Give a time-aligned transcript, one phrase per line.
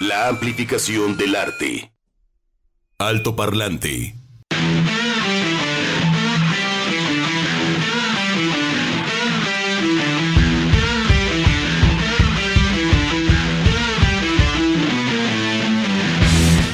[0.00, 1.92] La amplificación del arte.
[2.98, 4.14] Alto parlante.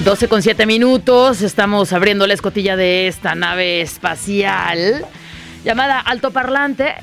[0.02, 5.04] Doce con siete minutos, estamos abriendo la escotilla de esta nave espacial
[5.62, 6.94] llamada Alto Parlante.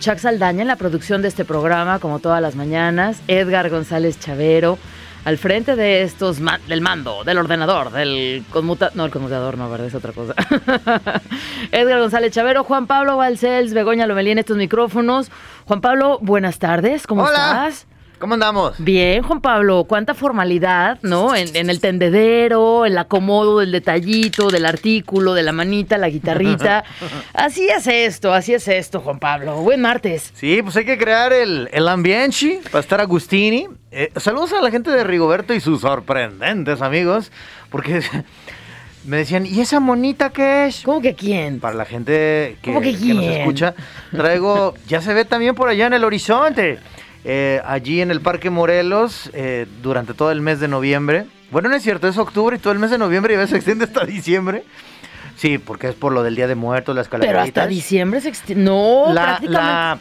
[0.00, 3.20] Chuck Saldaña en la producción de este programa, como todas las mañanas.
[3.28, 4.78] Edgar González Chavero
[5.26, 8.94] al frente de estos del mando, del ordenador, del conmutador.
[8.94, 9.88] No, el conmutador no, ¿verdad?
[9.88, 10.34] Es otra cosa.
[11.72, 15.32] Edgar González Chavero, Juan Pablo Balcells, Begoña Lomelí en estos micrófonos.
[15.64, 17.66] Juan Pablo, buenas tardes, ¿cómo Hola.
[17.66, 17.88] estás?
[18.18, 18.76] ¿Cómo andamos?
[18.78, 21.36] Bien, Juan Pablo, cuánta formalidad, ¿no?
[21.36, 26.82] En, en, el tendedero, el acomodo del detallito, del artículo, de la manita, la guitarrita.
[27.34, 29.56] Así es esto, así es esto, Juan Pablo.
[29.56, 30.32] Buen martes.
[30.34, 33.68] Sí, pues hay que crear el, el ambiente para estar Agustini.
[33.90, 37.30] Eh, saludos a la gente de Rigoberto y sus sorprendentes amigos,
[37.70, 38.00] porque
[39.04, 40.82] me decían, ¿y esa monita qué es?
[40.82, 41.60] ¿Cómo que quién?
[41.60, 43.74] Para la gente que, ¿Cómo que, que nos escucha,
[44.10, 46.78] traigo, ya se ve también por allá en el horizonte.
[47.28, 51.26] Eh, allí en el Parque Morelos eh, durante todo el mes de noviembre.
[51.50, 53.50] Bueno, no es cierto, es octubre y todo el mes de noviembre y a veces
[53.50, 54.62] se extiende hasta diciembre.
[55.34, 57.50] Sí, porque es por lo del Día de Muertos, las calaveritas.
[57.52, 58.62] Pero hasta diciembre se extiende.
[58.62, 59.60] No, la, prácticamente.
[59.60, 59.98] La,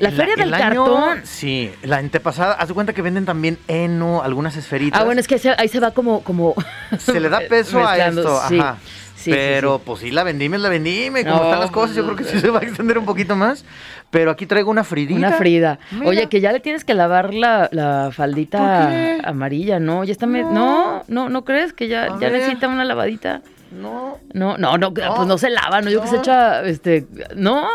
[0.00, 1.20] la feria la, del año, cartón.
[1.24, 5.00] Sí, la antepasada, haz de cuenta que venden también heno, algunas esferitas.
[5.00, 6.22] Ah, bueno, es que ahí se va como.
[6.22, 6.54] como
[6.98, 8.58] se le da peso a esto, sí.
[8.58, 8.76] ajá.
[9.16, 9.82] Sí, pero sí, sí.
[9.84, 11.24] pues sí, la vendime, la vendime.
[11.24, 13.36] Como No, están las cosas, yo creo que sí se va a extender un poquito
[13.36, 13.66] más.
[14.10, 15.18] Pero aquí traigo una fridita.
[15.18, 15.78] Una frida.
[15.90, 16.06] Mira.
[16.08, 20.04] Oye, que ya le tienes que lavar la, la ¿Por faldita amarilla, ¿no?
[20.04, 20.26] Ya está.
[20.26, 20.50] me- No.
[20.52, 23.42] No, no, ¿no crees que ya, ya necesita una lavadita?
[23.70, 26.20] No, No, no, no, pues no se lava, no, yo que se No.
[26.22, 27.06] echa, este,
[27.36, 27.68] no,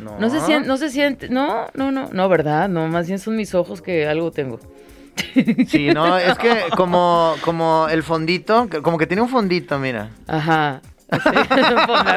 [0.00, 0.18] no.
[0.18, 2.68] no se siente, no se siente, no, no, no, no, ¿verdad?
[2.68, 4.58] No, más bien son mis ojos que algo tengo.
[5.68, 10.10] Sí, no, es que como, como el fondito, como que tiene un fondito, mira.
[10.26, 10.80] Ajá.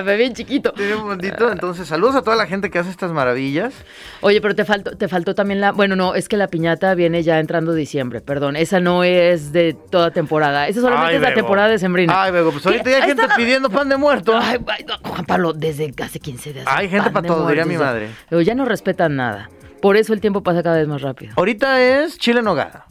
[0.03, 0.72] Ve bien chiquito.
[0.73, 3.73] Tiene un fondito, entonces saludos a toda la gente que hace estas maravillas.
[4.22, 7.23] Oye, pero te faltó, te faltó también la, bueno, no, es que la piñata viene
[7.23, 11.34] ya entrando diciembre, perdón, esa no es de toda temporada, esa solamente Ay, es la
[11.34, 12.23] temporada de sembrina.
[12.23, 13.35] Ay, Bego, pues ahorita ya hay gente está.
[13.35, 14.38] pidiendo pan de muerto.
[14.38, 16.66] Ay, ay, no, Juan Pablo, desde hace 15 días.
[16.68, 18.09] Hay gente pan pa' de todo, diría mi madre.
[18.29, 19.50] Pero ya no respetan nada.
[19.81, 21.34] Por eso el tiempo pasa cada vez más rápido.
[21.35, 22.85] Ahorita es chile en nogada.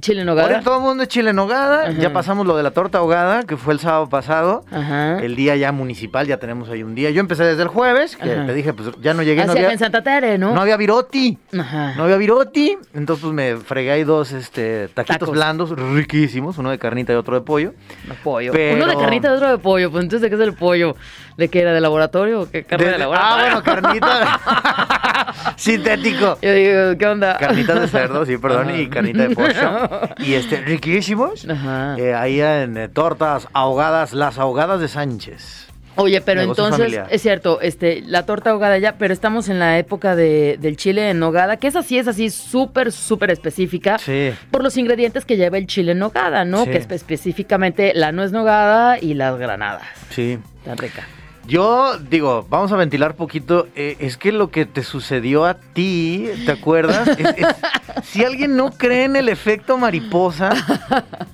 [0.00, 0.48] Chile en nogada.
[0.48, 1.82] Ahorita todo el mundo es chile en nogada.
[1.88, 1.92] Ajá.
[1.98, 4.64] Ya pasamos lo de la torta ahogada, que fue el sábado pasado.
[4.70, 5.18] Ajá.
[5.20, 7.10] El día ya municipal, ya tenemos ahí un día.
[7.10, 8.46] Yo empecé desde el jueves, que Ajá.
[8.46, 10.54] te dije, pues ya no llegué, no Hacia- había, en Santa Tere, ¿no?
[10.54, 11.38] no había viroti.
[11.58, 11.94] Ajá.
[11.96, 15.34] No había viroti, entonces pues me fregué ahí dos este, taquitos Tacos.
[15.34, 17.72] blandos, riquísimos, uno de carnita y otro de pollo.
[18.08, 18.52] No, pollo.
[18.52, 19.90] Pero- Uno de carnita y otro de pollo.
[19.90, 20.96] Pues entonces, ¿de qué es el pollo?
[21.36, 21.72] ¿De qué era?
[21.72, 23.36] ¿De laboratorio o qué carne de, De- laboratorio?
[23.36, 24.40] ah, bueno, carnita
[25.56, 26.38] sintético.
[26.42, 27.36] Yo digo, ¿qué onda?
[27.38, 28.78] Carnitas de cerdo, sí, perdón, Ajá.
[28.78, 29.90] y carnita de pollo.
[30.18, 31.46] Y este, riquísimos.
[31.48, 31.96] Ajá.
[31.98, 35.66] Eh, ahí en eh, tortas ahogadas, las ahogadas de Sánchez.
[35.98, 37.08] Oye, pero Negocio entonces, familiar.
[37.10, 41.08] es cierto, este, la torta ahogada ya, pero estamos en la época de, del chile
[41.08, 43.98] en nogada, que esa sí es así súper, súper específica.
[43.98, 44.32] Sí.
[44.50, 46.64] Por los ingredientes que lleva el chile en nogada, ¿no?
[46.64, 46.70] Sí.
[46.70, 49.84] Que es específicamente la nuez nogada y las granadas.
[50.10, 50.38] Sí.
[50.66, 51.06] Tan rica.
[51.46, 53.68] Yo digo, vamos a ventilar poquito.
[53.76, 57.06] eh, es que lo que te sucedió a ti, ¿te acuerdas?
[57.08, 57.56] Es- es-
[58.04, 60.50] si alguien no cree en el efecto mariposa,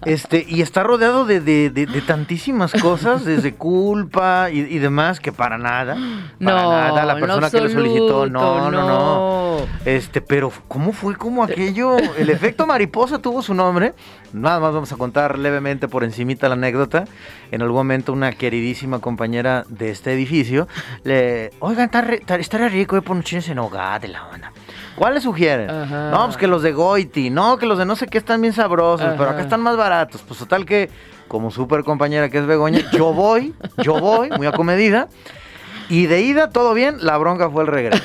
[0.04, 5.18] este, y está rodeado de, de- de- de tantísimas cosas, desde culpa y, y demás,
[5.18, 5.94] que para nada.
[5.94, 9.66] Para No, nada, la persona que lo solicitó, no, absoluto, no, no.
[9.84, 11.96] Este, pero ¿cómo fue como aquello?
[12.18, 13.94] El efecto mariposa tuvo su nombre.
[14.32, 17.04] Nada más vamos a contar levemente por encimita la anécdota.
[17.50, 20.68] En algún momento una queridísima compañera de este edificio
[21.04, 21.90] le, oigan,
[22.38, 24.52] estaría rico ir por un chines en hogar de la onda.
[24.96, 25.70] ¿Cuál le sugieren?
[25.70, 26.10] Ajá.
[26.10, 28.52] No, pues que los de Goiti, no, que los de no sé qué están bien
[28.52, 30.22] sabrosos, pero acá están más baratos.
[30.22, 30.90] Pues total que,
[31.28, 35.08] como súper compañera que es Begoña, yo voy, yo voy, muy acomedida.
[35.88, 38.02] Y de ida, todo bien, la bronca fue el regreso.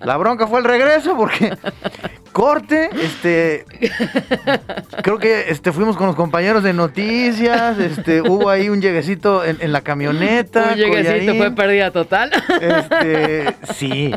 [0.00, 1.56] La bronca fue el regreso porque
[2.44, 3.64] corte, este,
[5.02, 9.56] creo que este, fuimos con los compañeros de noticias, este, hubo ahí un lleguecito en,
[9.60, 10.72] en la camioneta.
[10.72, 11.36] Un lleguecito collarín.
[11.38, 12.30] fue pérdida total.
[12.60, 14.14] Este, sí,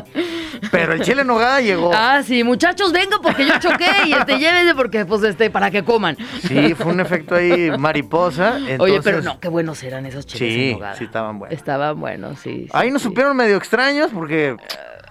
[0.70, 1.90] pero el chile en nogada llegó.
[1.94, 5.82] Ah, sí, muchachos, vengan porque yo choqué y este, llévense porque, pues, este, para que
[5.82, 6.14] coman.
[6.46, 8.58] Sí, fue un efecto ahí mariposa.
[8.78, 10.96] Oye, pero no, qué buenos eran esos chiles Sí, en nogada.
[10.96, 11.58] sí estaban buenos.
[11.58, 12.64] Estaban buenos, sí.
[12.64, 13.08] sí, Ahí nos sí.
[13.08, 14.54] supieron medio extraños porque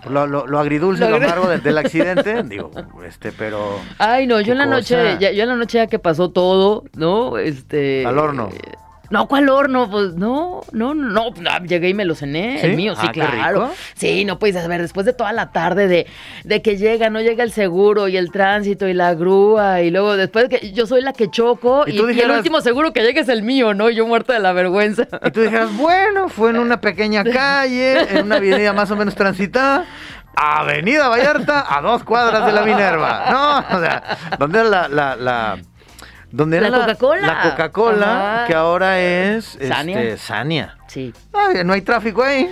[0.10, 2.72] lo, lo- lo agridulce Lo agri- amargo del, del accidente, digo,
[3.06, 3.80] este, pero...
[3.98, 6.84] Ay, no, yo en la noche, ya, yo en la noche ya que pasó todo,
[6.96, 7.38] ¿no?
[7.38, 8.06] Este.
[8.06, 8.50] Al horno.
[8.54, 8.72] eh,
[9.10, 9.90] No, ¿cuál horno?
[9.90, 12.66] Pues no, no, no, no, llegué y me lo cené, ¿Sí?
[12.68, 13.62] el mío, sí, Ah, claro.
[13.68, 13.74] rico.
[13.96, 16.08] Sí, no puedes saber, después de toda la tarde de,
[16.44, 20.18] de que llega, no llega el seguro y el tránsito y la grúa y luego
[20.18, 23.02] después que yo soy la que choco Y y, tú y el último seguro que
[23.02, 23.90] llegue es el mío, ¿no?
[23.90, 25.08] Yo muerta de la vergüenza.
[25.26, 29.16] Y tú dijeras, bueno, fue en una pequeña calle, en una avenida más o menos
[29.16, 29.86] transitada.
[30.36, 33.26] Avenida Vallarta, a dos cuadras de la Minerva.
[33.32, 34.04] No, o sea,
[34.38, 34.88] ¿dónde era la...
[34.88, 35.58] la, la
[36.38, 37.28] ¿Dónde era La Coca-Cola.
[37.28, 40.02] La Coca-Cola, que ahora es Sania.
[40.04, 40.78] este, Sania.
[40.88, 41.12] Sí.
[41.34, 42.48] Ay, no hay tráfico ahí.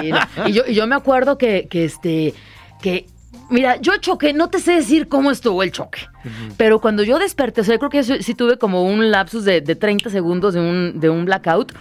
[0.00, 0.48] Sí, no.
[0.48, 2.34] y, yo, y yo me acuerdo que, que este,
[2.82, 3.06] que,
[3.48, 6.00] mira, yo choqué, no te sé decir cómo estuvo el choque,
[6.56, 9.44] pero cuando yo desperté, o sea, yo creo que sí, sí tuve como un lapsus
[9.44, 11.72] de, de 30 segundos de un, de un blackout,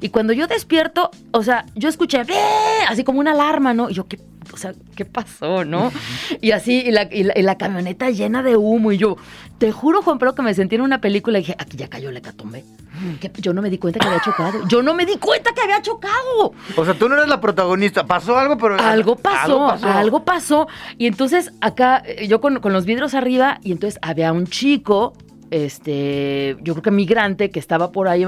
[0.00, 2.34] y cuando yo despierto, o sea, yo escuché, "Ve",
[2.88, 3.90] así como una alarma, ¿no?
[3.90, 4.18] Y yo, ¿qué,
[4.52, 5.92] o sea, ¿qué pasó, no?
[6.40, 9.16] Y así, y la, y la- y la camioneta llena de humo, y yo,
[9.58, 12.10] te juro, Juan Pedro, que me sentí en una película y dije, aquí ya cayó
[12.10, 12.64] la hecatombe.
[13.20, 14.68] Que Yo no me di cuenta que había chocado.
[14.68, 16.52] Yo no me di cuenta que había chocado.
[16.76, 18.06] O sea, tú no eres la protagonista.
[18.06, 18.78] Pasó algo, pero...
[18.78, 23.72] Algo pasó, algo pasó, Y entonces acá, eh, yo con, con los vidrios arriba, y
[23.72, 25.12] entonces había un chico,
[25.54, 28.24] este, yo creo que migrante, que estaba por ahí.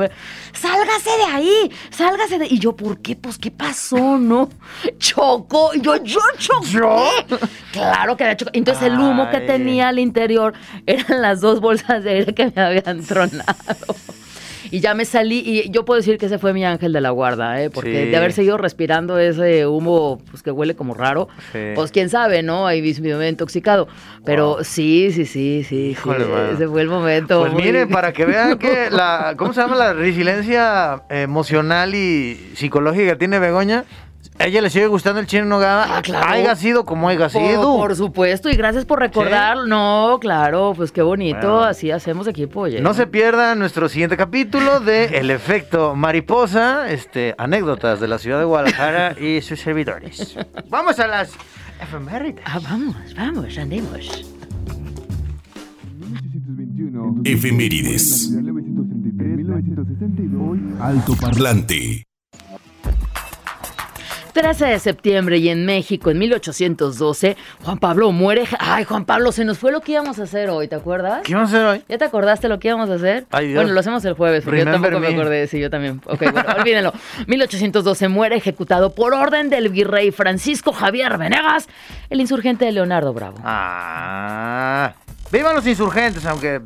[0.53, 3.17] Sálgase de ahí, sálgase de Y yo, ¿por qué?
[3.17, 4.17] Pues, ¿qué pasó?
[4.19, 4.49] ¿No?
[4.99, 5.75] Chocó.
[5.75, 6.69] Yo, yo choqué.
[6.71, 7.11] ¿Yo?
[7.73, 8.57] Claro que había chocado.
[8.57, 10.55] Entonces el humo que tenía al interior
[10.87, 13.45] eran las dos bolsas de aire que me habían tronado.
[14.71, 17.11] Y ya me salí, y yo puedo decir que ese fue mi ángel de la
[17.11, 17.71] guarda, ¿eh?
[17.71, 18.11] porque Sí.
[18.11, 21.59] de haber seguido respirando ese humo pues, que huele como raro, Sí.
[21.75, 22.67] pues quién sabe, ¿no?
[22.67, 23.89] Ahí me había intoxicado.
[24.25, 24.65] Pero Wow.
[24.65, 25.91] sí, sí, sí, sí.
[25.91, 26.51] Híjole, sí, mano.
[26.53, 27.41] ese fue el momento.
[27.41, 29.77] Pues muy- miren, para que vean que la, ¿cómo se llama?
[29.77, 33.85] La resiliencia emocional y psicológica que tiene Begoña.
[34.39, 35.97] A ella le sigue gustando el chino en nogada.
[35.97, 36.27] Ah, claro.
[36.29, 37.63] Haiga sido como haya Por, sido.
[37.77, 39.67] por supuesto, y gracias por recordar.
[39.67, 41.63] No, claro, pues qué bonito, Bueno.
[41.65, 42.81] así hacemos equipo, oye.
[42.81, 48.39] No se pierdan nuestro siguiente capítulo de El efecto mariposa, este, anécdotas de la ciudad
[48.39, 50.37] de Guadalajara y sus servidores.
[50.69, 51.31] Vamos a las
[51.81, 52.43] efemérides.
[52.45, 54.25] Ah, vamos, vamos, andemos.
[57.25, 58.31] Efemérides.
[60.81, 62.05] Alto Parlante.
[64.37, 68.45] 13 de septiembre y en México, en 1812, Juan Pablo muere.
[68.59, 71.23] Ay, Juan Pablo, se nos fue lo que íbamos a hacer hoy, ¿te acuerdas?
[71.23, 71.85] ¿Qué vamos a hacer hoy?
[71.89, 73.25] ¿Ya te acordaste lo que íbamos a hacer?
[73.31, 73.57] Ay, Dios.
[73.57, 75.23] Bueno, lo hacemos el jueves, porque Remember yo tampoco me me.
[75.23, 75.47] acordé.
[75.47, 76.03] Sí, yo también.
[76.05, 76.93] Ok, bueno, olvídenlo.
[77.27, 81.67] 1812 muere ejecutado por orden del virrey Francisco Javier Venegas,
[82.11, 83.39] el insurgente de Leonardo Bravo.
[83.43, 84.93] Ah.
[85.33, 86.61] Vivan los insurgentes, aunque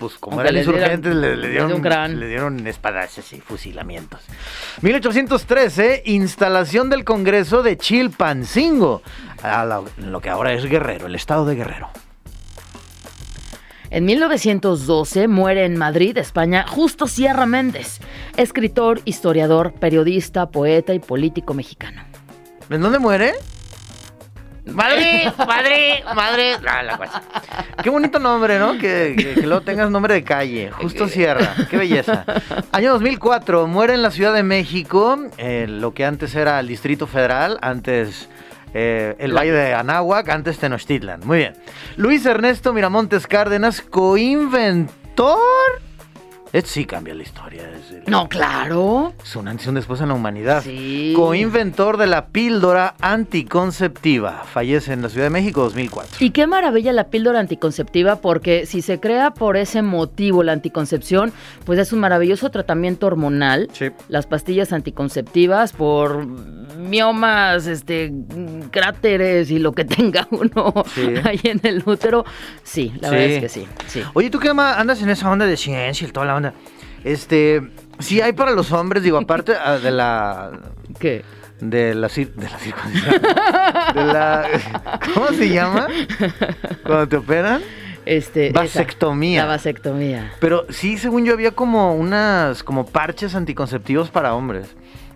[0.00, 1.82] pues como Aunque eran insurgentes le, le dieron
[2.18, 4.20] le dieron espadazos y fusilamientos.
[4.80, 9.02] 1813, instalación del Congreso de Chilpancingo,
[9.42, 11.90] a la- lo que ahora es Guerrero, el estado de Guerrero.
[13.90, 18.00] En 1912 muere en Madrid, España, Justo Sierra Méndez,
[18.36, 22.02] escritor, historiador, periodista, poeta y político mexicano.
[22.70, 23.34] ¿En dónde muere?
[24.74, 26.54] Madrid, Madrid, Madrid.
[26.66, 27.22] Ah, la.
[27.82, 28.72] Qué bonito nombre, ¿no?
[28.78, 30.70] Que, que, que luego tengas nombre de calle.
[30.70, 31.54] Justo Sierra.
[31.68, 32.24] Qué belleza.
[32.72, 33.66] Año 2004.
[33.66, 38.28] Muere en la Ciudad de México, eh, lo que antes era el Distrito Federal, antes
[38.74, 41.20] eh, el Valle de Anáhuac, antes Tenochtitlan.
[41.24, 41.54] Muy bien.
[41.96, 45.38] Luis Ernesto Miramontes Cárdenas, coinventor.
[46.52, 47.62] Esto sí cambia la historia.
[47.62, 49.12] El- No, claro.
[49.22, 50.62] es un antes y un después en la humanidad.
[50.64, 51.12] Sí.
[51.14, 54.42] Coinventor de la píldora anticonceptiva.
[54.52, 56.16] Fallece en la Ciudad de México 2004.
[56.24, 61.32] Y qué maravilla la píldora anticonceptiva, porque si se crea por ese motivo la anticoncepción,
[61.64, 63.68] pues es un maravilloso tratamiento hormonal.
[63.72, 63.90] Sí.
[64.08, 66.26] Las pastillas anticonceptivas por
[66.78, 68.12] miomas, este,
[68.70, 71.02] cráteres y lo que tenga uno Sí.
[71.24, 72.24] ahí en el útero.
[72.62, 73.14] Sí, la Sí.
[73.14, 73.66] verdad es que sí.
[73.86, 74.02] sí.
[74.14, 76.54] Oye, ¿tú qué andas en esa onda de ciencia y toda la onda?
[77.04, 77.62] Este,
[77.98, 80.50] sí hay para los hombres, digo, aparte ah, de la
[80.98, 81.24] ¿Qué?
[81.60, 83.22] de la cir- de la circuncisión.
[83.94, 84.46] De la
[85.14, 85.86] ¿Cómo se llama?
[86.84, 87.62] Cuando te operan?
[88.06, 89.42] Este, esa, Vasectomía.
[89.42, 90.32] la vasectomía.
[90.40, 94.74] Pero sí, según yo había como unas como parches anticonceptivos para hombres.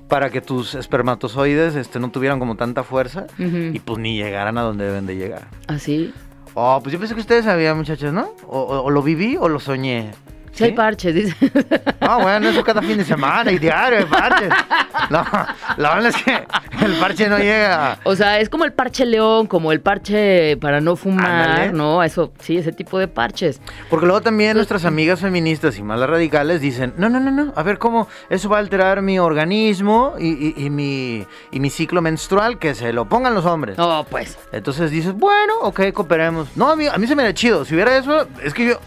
[0.08, 4.62] Para que tus espermatozoides este, no tuvieran como tanta fuerza y pues ni llegaran a
[4.62, 5.48] donde deben de llegar.
[5.66, 6.12] ¿Así?
[6.52, 8.34] Oh, pues yo pensé que ustedes sabían, muchachos, ¿no?
[8.46, 10.10] O, o- o lo viví o lo soñé.
[10.54, 11.34] Sí, hay parches, dice.
[12.00, 14.50] Ah, bueno, eso cada fin de semana y diario hay parches.
[15.10, 15.24] No,
[15.76, 16.44] la verdad es que
[16.84, 17.98] el parche no llega.
[18.04, 21.72] O sea, es como el parche león, como el parche para no fumar, Ándale.
[21.72, 22.02] ¿no?
[22.02, 23.60] Eso, sí, ese tipo de parches.
[23.90, 27.62] Porque luego también nuestras amigas feministas y malas radicales dicen, no, no, no, no, a
[27.62, 32.00] ver cómo eso va a alterar mi organismo y, y- y mi, y mi ciclo
[32.00, 33.76] menstrual, que se lo pongan los hombres.
[33.76, 34.38] No, pues.
[34.52, 36.48] Entonces dices, bueno, ok, cooperemos.
[36.56, 37.64] No, a mí, a mí se me da chido.
[37.64, 38.78] Si hubiera eso, es que yo...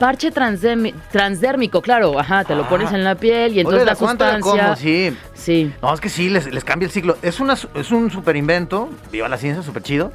[0.00, 2.68] Parche transdérmico, claro, ajá, te lo Ah.
[2.70, 4.62] pones en la piel y entonces Oye, la ¿de cuánto la sustancia...
[4.64, 4.76] como?
[4.76, 5.16] Sí.
[5.34, 5.72] Sí.
[5.82, 7.18] No, es que sí, les, les cambia el ciclo.
[7.20, 10.10] Es, una, es un super invento, viva la ciencia, súper chido,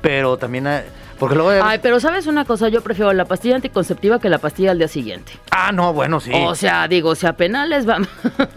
[0.00, 0.66] pero también...
[0.66, 0.82] hay-
[1.18, 1.50] porque luego...
[1.64, 2.68] Ay, pero ¿sabes una cosa?
[2.68, 5.32] Yo prefiero la pastilla anticonceptiva que la pastilla al día siguiente.
[5.50, 6.30] ah, no, bueno, sí.
[6.34, 8.08] O sea, digo, si a penales vamos.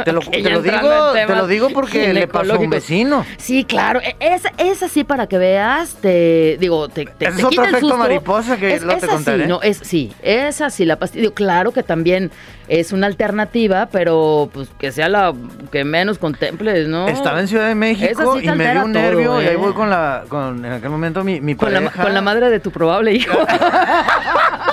[0.05, 3.25] te lo, te lo digo, te lo digo porque le pasó a un vecino.
[3.37, 3.99] Sí, claro.
[4.01, 7.63] e- Esa, esa sí para que veas, te digo, te, te, te es quita otro
[7.65, 9.43] efecto mariposa que Es- luego te contaré.
[9.43, 11.21] Sí, no, es, sí, esa sí, la pastilla.
[11.23, 12.31] digo, claro que también
[12.71, 15.33] es una alternativa, pero pues que sea la
[15.73, 17.09] que menos contemples, ¿no?
[17.09, 19.57] Estaba en Ciudad de México sí y me dio un todo, nervio y ahí ¿eh?
[19.57, 22.61] voy con la, con, en aquel momento mi, mi con la, con la madre de
[22.61, 23.37] tu probable hijo.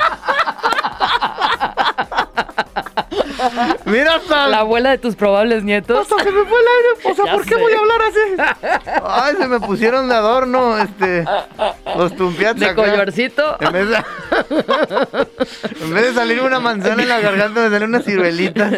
[3.84, 5.98] Mira hasta, la abuela de tus probables nietos.
[6.00, 7.10] hasta se me fue el aire.
[7.10, 7.60] O sea, Ya ¿por qué sé.
[7.60, 8.98] voy a hablar así?
[9.04, 11.24] Ay, se me pusieron de adorno, este,
[11.96, 12.74] los tumpiates De acá.
[12.82, 13.56] collarcito.
[13.60, 13.96] En vez, de,
[15.82, 18.70] en vez de salir una manzana en la garganta, me sale una ciruelita.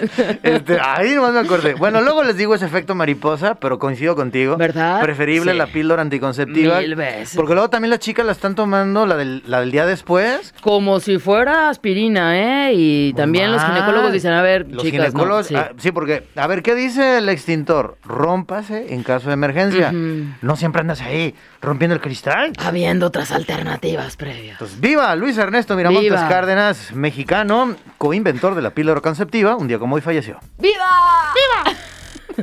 [0.43, 1.75] Este, ahí nomás me acordé.
[1.75, 4.57] Bueno, luego les digo ese efecto mariposa, pero coincido contigo.
[4.57, 5.01] ¿Verdad?
[5.01, 5.59] Preferible Sí.
[5.59, 6.81] la píldora anticonceptiva.
[6.81, 7.37] Mil veces.
[7.37, 10.55] Porque luego también las chicas la están tomando, la del, la del día después.
[10.61, 12.73] Como si fuera aspirina, ¿eh?
[12.75, 15.55] Y también los ginecólogos dicen, a ver, Los chicas, no, ginecólogos, sí.
[15.57, 17.97] ah, sí, porque, a ver, ¿qué dice el extintor?
[18.05, 19.93] Rómpase en caso de emergencia.
[19.93, 22.53] No siempre andas ahí rompiendo el cristal.
[22.59, 24.59] Habiendo otras alternativas previas.
[24.59, 26.29] Pues viva Luis Ernesto Miramontes Viva.
[26.29, 30.39] Cárdenas, mexicano, coinventor de la píldora conceptiva, un día como hoy falleció.
[30.59, 31.33] ¡Viva!
[31.65, 31.77] ¡Viva!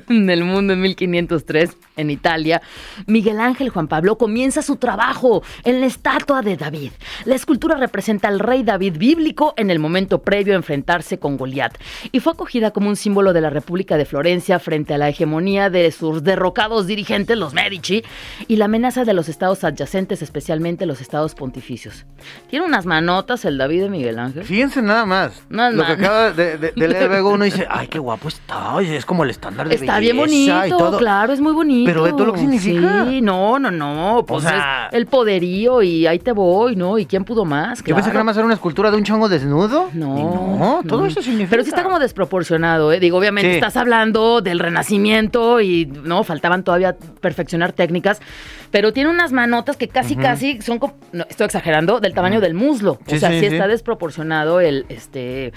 [0.10, 2.62] En el mundo en 1503, en Italia,
[3.06, 6.92] Miguel Ángel Juan Pablo comienza su trabajo en la estatua de David.
[7.26, 11.78] La escultura representa al rey David bíblico en el momento previo a enfrentarse con Goliat
[12.12, 15.70] y fue acogida como un símbolo de la República de Florencia frente a la hegemonía
[15.70, 18.04] de sus derrocados dirigentes, los Medici,
[18.48, 22.06] y la amenaza de los estados adyacentes, especialmente los estados pontificios.
[22.50, 24.44] Tiene unas manotas el David de Miguel Ángel.
[24.44, 25.44] Fíjense nada más.
[25.50, 28.74] No, lo que acaba de, de- de leer Bego, uno dice, ay, qué guapo está,
[28.76, 30.98] oye, es como el estándar de Está bien belleza y bonito, todo.
[30.98, 31.90] claro, es muy bonito.
[31.90, 33.06] Pero ve todo lo que significa.
[33.10, 34.24] Sí, no, no, no.
[34.28, 36.98] Pues sea- es el poderío y ahí te voy, ¿no?
[36.98, 37.84] ¿Y quién pudo más?
[37.84, 39.90] Yo pensé que nada más era una escultura de un chongo desnudo.
[39.94, 41.06] No, todo no.
[41.08, 41.50] eso significa.
[41.52, 43.00] Pero sí está como desproporcionado, ¿eh?
[43.00, 43.56] Digo, obviamente Sí.
[43.56, 46.24] estás hablando del renacimiento y, ¿no?
[46.24, 48.20] Faltaban todavía perfeccionar técnicas,
[48.72, 52.54] pero tiene unas manotas que casi, casi son, como, no, estoy exagerando, del tamaño del
[52.54, 53.00] muslo.
[53.08, 53.46] Sí, o sea, sí.
[53.46, 55.54] está desproporcionado el, este...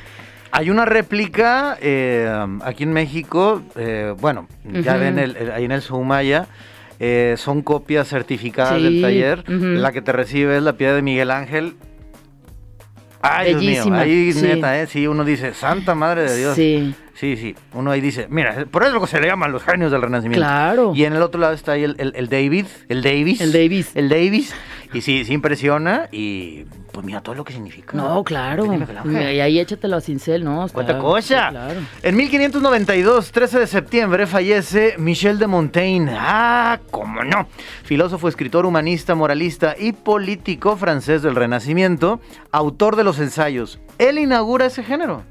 [0.52, 2.28] Hay una réplica eh,
[2.64, 6.46] aquí en México, eh, bueno, ya ven el- el- ahí en el Sumaya,
[6.98, 9.48] eh, son copias certificadas Sí, del taller.
[9.48, 11.76] La que te recibe es la piedra de Miguel Ángel.
[13.22, 14.42] Ay, Dios mío, ahí sí.
[14.42, 14.86] neta, ¿eh?
[14.86, 16.54] Sí, uno dice, Santa Madre de Dios.
[16.56, 17.54] Sí, Sí, sí.
[17.74, 20.00] Uno ahí dice, mira, por eso es lo que se le llaman los genios del
[20.00, 20.40] Renacimiento.
[20.42, 20.92] claro.
[20.94, 23.42] Y en el otro lado está ahí el, el- el David, el Davis.
[23.42, 23.90] El Davis.
[23.94, 24.54] El Davis.
[24.94, 27.94] Y sí, sí impresiona y pues mira todo lo que significa.
[27.96, 28.64] No, claro.
[29.04, 30.64] Y ahí échatelo a cincel, ¿no?
[30.64, 31.48] Está- Cuánta cosa.
[31.48, 31.80] sí, claro.
[32.02, 36.12] En 1592, 13 de septiembre, fallece Michel de Montaigne.
[36.18, 37.46] Ah, cómo no.
[37.84, 43.78] Filósofo, escritor, humanista, moralista y político francés del Renacimiento, autor de los ensayos.
[43.98, 45.22] Él inaugura ese género.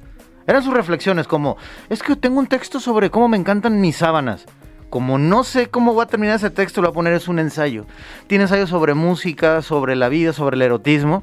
[0.49, 1.57] Eran sus reflexiones como,
[1.89, 4.45] es que tengo un texto sobre cómo me encantan mis sábanas.
[4.89, 7.37] Como no sé cómo va a terminar ese texto, lo voy a poner es un
[7.37, 7.85] ensayo.
[8.25, 11.21] Tiene ensayos sobre música, sobre la vida, sobre el erotismo.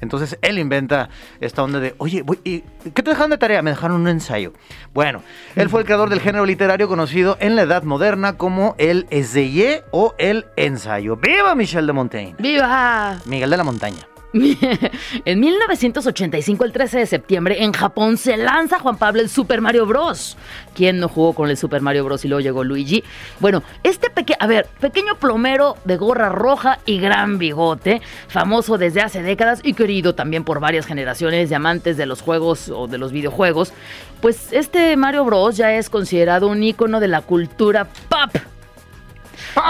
[0.00, 1.08] Entonces él inventa
[1.40, 2.60] esta onda de, oye, voy- ¿y
[2.94, 3.62] ¿qué te dejaron de tarea?
[3.62, 4.52] Me dejaron un ensayo.
[4.94, 5.22] Bueno,
[5.56, 9.82] él fue el creador del género literario conocido en la Edad Moderna como el essayé
[9.90, 11.16] o el ensayo.
[11.16, 12.36] ¡Viva Michel de Montaigne!
[12.38, 13.16] ¡Viva!
[13.26, 14.06] Miguel de la Montaña.
[15.24, 19.86] en 1985, el 13 de septiembre, en Japón se lanza Juan Pablo el Super Mario
[19.86, 20.36] Bros.
[20.74, 22.24] ¿Quién no jugó con el Super Mario Bros.
[22.24, 23.02] y luego llegó Luigi?
[23.40, 29.00] Bueno, este pequeño, a ver, pequeño plomero de gorra roja y gran bigote, famoso desde
[29.00, 32.98] hace décadas y querido también por varias generaciones de amantes de los juegos o de
[32.98, 33.72] los videojuegos,
[34.20, 35.56] pues este Mario Bros.
[35.56, 38.36] ya es considerado un ícono de la cultura pop.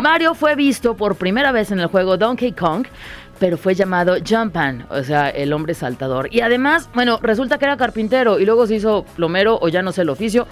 [0.03, 2.87] Mario fue visto por primera vez en el juego Donkey Kong,
[3.39, 6.29] pero fue llamado Jumpan, o sea, el hombre saltador.
[6.31, 9.93] Y además, bueno, resulta que era carpintero y luego se hizo plomero o ya no
[9.93, 10.47] sé el oficio.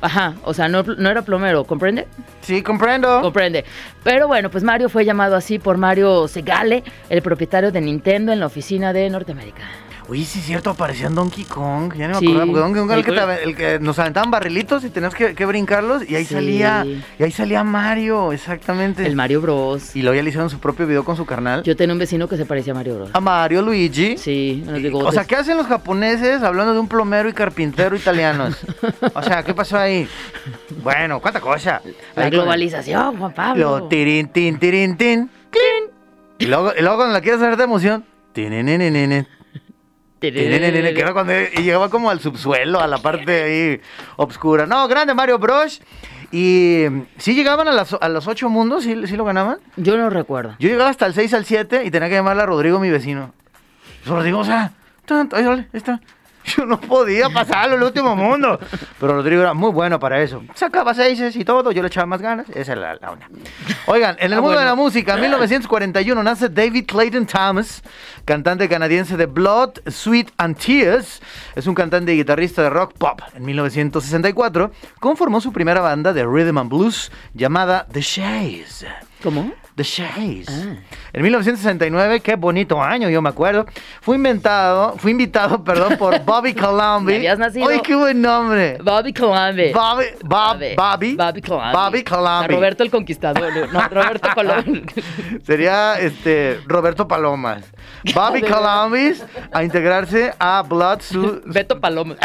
[0.00, 2.06] Ajá, o sea, no, no era plomero, ¿comprende?
[2.40, 3.20] Sí, comprendo.
[3.20, 3.64] Comprende.
[4.04, 8.38] Pero bueno, pues Mario fue llamado así por Mario Segale, el propietario de Nintendo en
[8.38, 9.62] la oficina de Norteamérica.
[10.10, 11.92] Oye, sí es cierto, aparecía en Donkey Kong.
[11.94, 14.82] Ya no me acordaba, porque Donkey Kong era el que, el que nos aventaban barrilitos
[14.84, 16.32] y tenías que, que brincarlos y ahí Sí.
[16.32, 16.86] salía,
[17.18, 19.04] y ahí salía Mario, exactamente.
[19.04, 19.94] El Mario Bros.
[19.94, 21.62] Y luego ya le hicieron su propio video con su carnal.
[21.62, 23.10] Yo tenía un vecino que se parecía a Mario Bros.
[23.12, 24.16] A Mario Luigi.
[24.16, 25.08] Sí, unos Y- bigotes.
[25.08, 28.56] O sea, ¿qué hacen los japoneses hablando de un plomero y carpintero italianos?
[29.12, 30.08] O sea, ¿qué pasó ahí?
[30.82, 31.82] Bueno, ¿cuánta cosa?
[31.84, 33.78] La Ahí con el- globalización, Juan Pablo.
[33.80, 35.90] Lo tirin, tin, tirin, tin, clin.
[36.38, 39.26] Y luego, y luego cuando la quieres hacer de emoción, tinininin.
[40.94, 43.80] Que era cuando y llegaba como al subsuelo, a la parte ahí
[44.16, 44.66] obscura.
[44.66, 45.80] No, grande Mario Bros.
[46.30, 46.84] Y
[47.16, 49.58] sí llegaban a, las- a los ocho mundos, ¿Sí, sí lo ganaban.
[49.76, 50.56] Yo no recuerdo.
[50.58, 53.32] Yo llegaba hasta el 6 al 7 y tenía que llamarle a Rodrigo, mi vecino.
[54.04, 54.72] Rodrigo, o sea,
[55.32, 56.00] ahí está.
[56.56, 58.58] Yo no podía pasarlo el último mundo.
[59.00, 60.42] Pero Rodrigo era muy bueno para eso.
[60.54, 62.48] Sacaba seises y todo, yo le echaba más ganas.
[62.50, 63.28] Esa es la, la una.
[63.86, 64.70] Oigan, en el Ah, mundo de bueno.
[64.70, 67.82] la música, en 1941 nace David Clayton Thomas,
[68.24, 71.20] cantante canadiense de Blood, Sweat and Tears.
[71.54, 73.20] Es un cantante y guitarrista de rock pop.
[73.34, 78.84] En 1964 conformó su primera banda de rhythm and blues llamada The Shays.
[79.22, 79.52] ¿Cómo?
[79.74, 80.48] The Shays.
[80.48, 80.76] Ah.
[81.12, 83.66] En 1969, qué bonito año, yo me acuerdo.
[84.00, 87.12] Fue inventado, fue invitado, perdón, por Bobby Colombi.
[87.12, 87.68] ¿Me habías nacido?
[87.68, 88.78] ¡Ay, qué buen nombre!
[88.82, 89.72] Bobby Colombe.
[89.72, 91.72] Bobby, Bob, Bobby, Bobby Colombe.
[91.72, 92.54] Bobby Colombi.
[92.54, 93.72] Roberto el Conquistador.
[93.72, 94.84] No, Roberto Colombi.
[95.44, 97.64] Sería este Roberto Palomas.
[98.14, 102.16] Bobby Colombis a integrarse a Blood Su- Beto Paloma.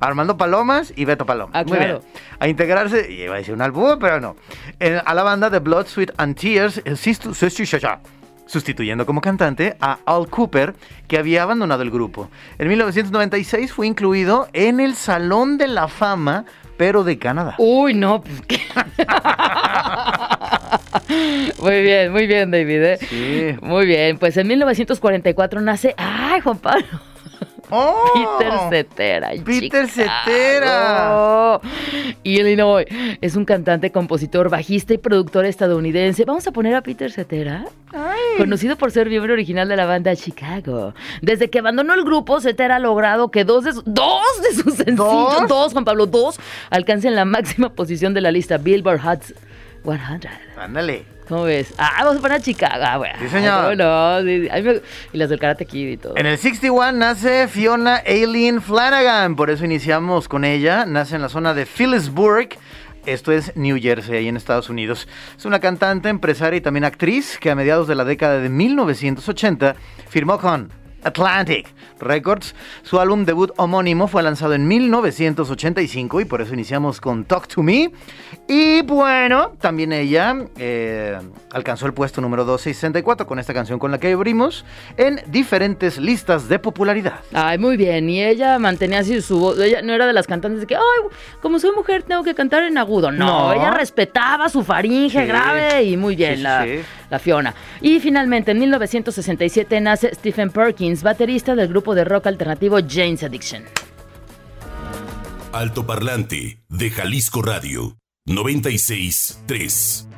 [0.00, 1.54] Armando Palomas y Beto Palomas.
[1.54, 2.00] Ah, Muy claro.
[2.00, 2.12] bien.
[2.38, 4.36] A integrarse, iba a decir un albur, pero no.
[4.78, 6.94] En- a la banda de Blood, Sweat and Tears, eh,
[8.46, 10.76] sustituyendo como cantante a Al Cooper,
[11.08, 12.30] que había abandonado el grupo.
[12.58, 16.44] En 1996 fue incluido en el Salón de la Fama,
[16.76, 17.56] pero de Canadá.
[17.58, 18.22] Uy, no.
[18.22, 18.60] pues, ¿qué?
[21.60, 22.82] muy bien, muy bien, David.
[22.82, 22.98] ¿eh?
[23.00, 23.56] Sí.
[23.60, 24.18] Muy bien.
[24.18, 25.94] Pues en 1944 nace.
[25.96, 27.15] ¡Ay, Juan Pablo!
[27.70, 28.10] ¡Oh!
[28.38, 29.30] Peter Cetera.
[29.44, 31.60] Peter Chicago.
[31.60, 31.60] Cetera.
[32.22, 32.86] Illinois.
[33.20, 36.24] Es un cantante, compositor, bajista y productor estadounidense.
[36.24, 37.64] Vamos a poner a Peter Cetera.
[38.38, 40.94] Conocido por ser miembro original de la banda Chicago.
[41.22, 44.74] Desde que abandonó el grupo, Cetera ha logrado que dos de, su- dos de sus
[44.74, 45.48] sencillos, ¿Dos?
[45.48, 46.38] dos, Juan Pablo, dos,
[46.70, 49.22] alcancen la máxima posición de la lista Billboard Hot
[49.84, 50.20] 100.
[50.58, 51.04] Ándale.
[51.28, 51.74] ¿Cómo ves?
[51.78, 52.84] Ah, vamos a poner a Chicago.
[52.86, 53.14] Ah, bueno.
[53.20, 53.62] Sí, señor.
[53.64, 54.20] ¿Cómo no?
[54.20, 54.80] Sí, me-
[55.12, 56.16] y las del Karate Kid y todo.
[56.16, 60.86] En el 61 nace Fiona Aileen Flanagan, por eso iniciamos con ella.
[60.86, 62.50] Nace en la zona de Phillipsburg.
[63.06, 65.06] Esto es New Jersey, ahí en Estados Unidos.
[65.36, 69.76] Es una cantante, empresaria y también actriz que a mediados de la década de 1980
[70.08, 70.70] firmó con
[71.04, 71.68] Atlantic
[72.00, 72.54] Records.
[72.82, 77.62] Su álbum debut homónimo fue lanzado en 1985 y por eso iniciamos con Talk to
[77.62, 77.90] Me.
[78.48, 81.18] Y bueno, también ella eh,
[81.52, 84.64] alcanzó el puesto número 264 con esta canción con la que abrimos
[84.96, 87.20] en diferentes listas de popularidad.
[87.32, 88.08] Ay, muy bien.
[88.10, 89.58] Y ella mantenía así su voz.
[89.60, 90.82] Ella no era de las cantantes de que, ay,
[91.40, 93.10] como soy mujer tengo que cantar en agudo.
[93.10, 93.52] No, No.
[93.52, 95.26] ella respetaba su faringe Sí.
[95.26, 96.80] grave y muy bien Sí, la, sí.
[97.10, 97.54] La Fiona.
[97.80, 103.64] Y finalmente, en 1967 nace Stephen Perkins, baterista del grupo de rock alternativo Jane's Addiction.
[105.52, 110.08] Altoparlante de Jalisco Radio 963.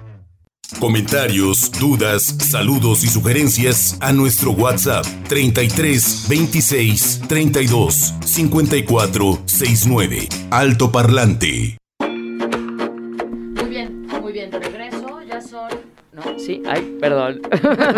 [0.80, 10.28] Comentarios, dudas, saludos y sugerencias a nuestro WhatsApp 33 26 32 54 69.
[10.50, 11.50] Altoparlante.
[11.50, 11.87] Muy
[16.48, 17.42] sí, ay, perdón.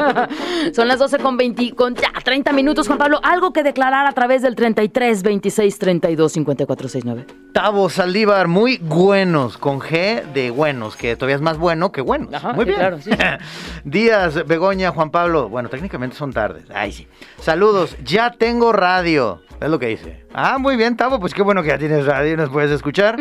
[0.74, 3.20] son las 12 con 20, con ya 30 minutos, Juan Pablo.
[3.22, 7.26] Algo que declarar a través del 33 26 32 54 69.
[7.52, 12.34] Tavo Saldívar, muy buenos, con G de buenos, que todavía es más bueno que buenos.
[12.34, 12.80] Ajá, muy sí, bien.
[12.80, 13.10] claro, sí.
[13.84, 15.48] Díaz, Begoña, Juan Pablo.
[15.48, 16.64] Bueno, técnicamente son tardes.
[16.74, 17.06] Ay, sí.
[17.38, 19.42] Saludos, ya tengo radio.
[19.60, 20.24] Es lo que dice.
[20.32, 23.18] Ah, muy bien, Tavo, pues qué bueno que ya tienes radio y nos puedes escuchar.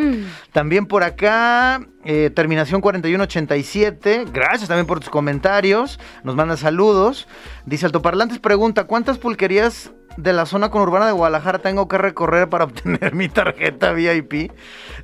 [0.52, 4.24] También por acá, eh, terminación 4187.
[4.32, 6.00] Gracias también por tus comentarios.
[6.24, 7.28] Nos manda saludos.
[7.66, 12.64] Dice Altoparlantes, pregunta, ¿cuántas pulquerías de la zona conurbana de Guadalajara tengo que recorrer para
[12.64, 14.50] obtener mi tarjeta VIP?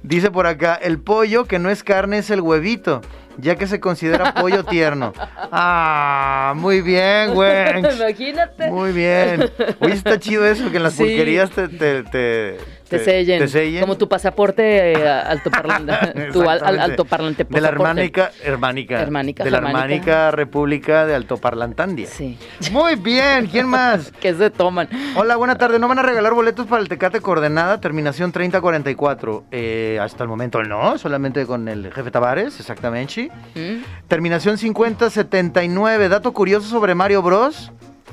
[0.03, 3.03] Dice por acá, el pollo que no es carne es el huevito,
[3.39, 5.13] ya que se considera pollo tierno.
[5.53, 7.81] Ah, muy bien, güey.
[7.97, 8.71] Imagínate.
[8.71, 9.51] Muy bien.
[9.81, 11.03] Oye, está chido eso, que en las Sí.
[11.05, 12.57] pulquerías te, te, te,
[12.89, 13.39] Te sellen.
[13.41, 13.81] te sellen.
[13.81, 15.93] Como tu pasaporte eh, altoparlante.
[16.33, 16.83] tu al- al- Exactamente.
[16.83, 17.45] altoparlante.
[17.45, 22.07] De la hermánica, hermánica, Hermánica, de la hermánica república de Altoparlantandia.
[22.07, 22.39] Sí.
[22.73, 24.13] Muy bien, ¿quién más?
[24.21, 24.89] Que se toman.
[25.17, 25.79] Hola, buena tarde.
[25.79, 29.45] ¿No van a regalar boletos para el Tecate Coordenada, terminación 3044?
[29.51, 33.31] Eh, hasta el momento no, solamente con el jefe Tavares, exactamente.
[33.55, 33.83] ¿Mm?
[34.09, 36.09] Terminación 5079.
[36.09, 37.71] Dato curioso sobre Mario Bros.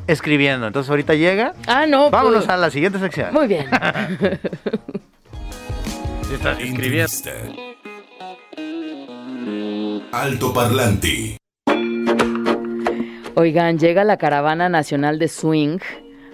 [0.08, 0.68] Escribiendo.
[0.68, 1.54] Entonces ahorita llega.
[1.68, 2.10] Ah, no.
[2.10, 3.34] Vámonos pues, a la siguiente sección.
[3.34, 3.68] Muy bien.
[6.34, 7.32] Estás Entrevista.
[10.12, 11.38] Altoparlante.
[13.36, 15.80] Oigan, llega la Caravana Nacional de Swing.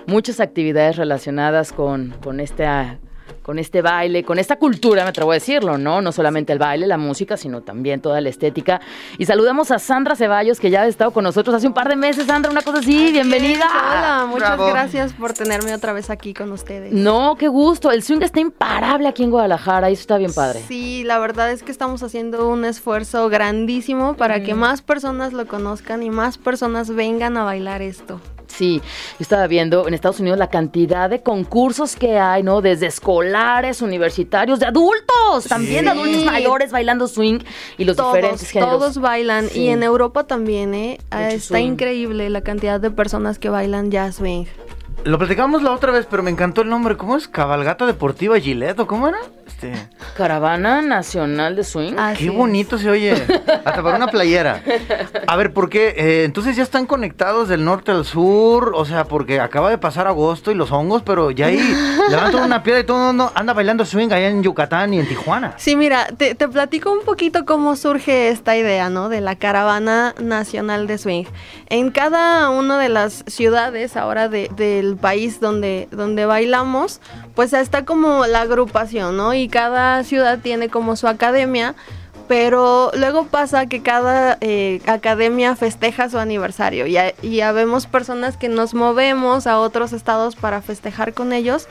[0.06, 3.00] Muchas actividades relacionadas con, con, esta,
[3.50, 6.02] con este baile, con esta cultura, me atrevo a decirlo, ¿no?
[6.04, 8.80] No solamente el baile, la música, sino también toda la estética.
[9.18, 11.96] Y saludamos a Sandra Ceballos, que ya ha estado con nosotros hace un par de
[11.96, 12.28] meses.
[12.28, 13.66] Sandra, una cosa así, bienvenida.
[13.66, 14.68] Hola, muchas Bravo.
[14.68, 16.94] gracias por tenerme otra vez aquí con ustedes.
[16.94, 17.90] No, qué gusto.
[17.90, 20.62] El swing está imparable aquí en Guadalajara y eso está bien padre.
[20.68, 25.48] Sí, la verdad es que estamos haciendo un esfuerzo grandísimo para que más personas lo
[25.48, 28.22] conozcan y más personas vengan a bailar esto.
[28.60, 32.62] Sí, yo estaba viendo en Estados Unidos la cantidad de concursos que hay, ¿no?
[32.62, 37.40] Desde escolares, universitarios, de adultos, también de adultos mayores bailando swing
[37.78, 38.78] y los Todos, diferentes géneros.
[38.80, 39.62] todos bailan Sí.
[39.62, 40.98] y en Europa también, ¿eh?
[41.10, 41.68] Está swing.
[41.68, 44.44] increíble la cantidad de personas que bailan jazz swing.
[45.06, 46.98] Lo platicamos la otra vez, pero me encantó el nombre.
[46.98, 47.28] ¿Cómo es?
[47.28, 49.18] Cabalgata Deportiva Gillette, ¿o ¿cómo era?
[49.48, 49.74] Este,
[50.16, 51.94] Caravana Nacional de Swing.
[51.98, 52.36] Así qué es.
[52.38, 53.14] bonito se oye.
[53.14, 54.62] Hasta para una playera.
[55.26, 55.96] A ver, ¿por qué?
[55.98, 58.74] Eh, entonces ya están conectados del norte al sur.
[58.76, 61.58] O sea, porque acaba de pasar agosto y los hongos, pero ya ahí
[62.10, 65.08] levantan una piedra y todo el mundo anda bailando swing allá en Yucatán y en
[65.08, 65.54] Tijuana.
[65.58, 69.10] Sí, mira, te, te platico un poquito cómo surge esta idea, ¿no?
[69.10, 71.24] De la caravana nacional de swing.
[71.68, 74.50] En cada una de las ciudades ahora de-
[74.98, 77.02] país donde, donde bailamos,
[77.36, 79.34] pues está como la agrupación, ¿no?
[79.34, 81.76] Y cada ciudad tiene como su academia.
[82.28, 88.50] Pero luego pasa que cada eh, academia festeja su aniversario y ya vemos personas que
[88.50, 91.68] nos movemos a otros estados para festejar con ellos.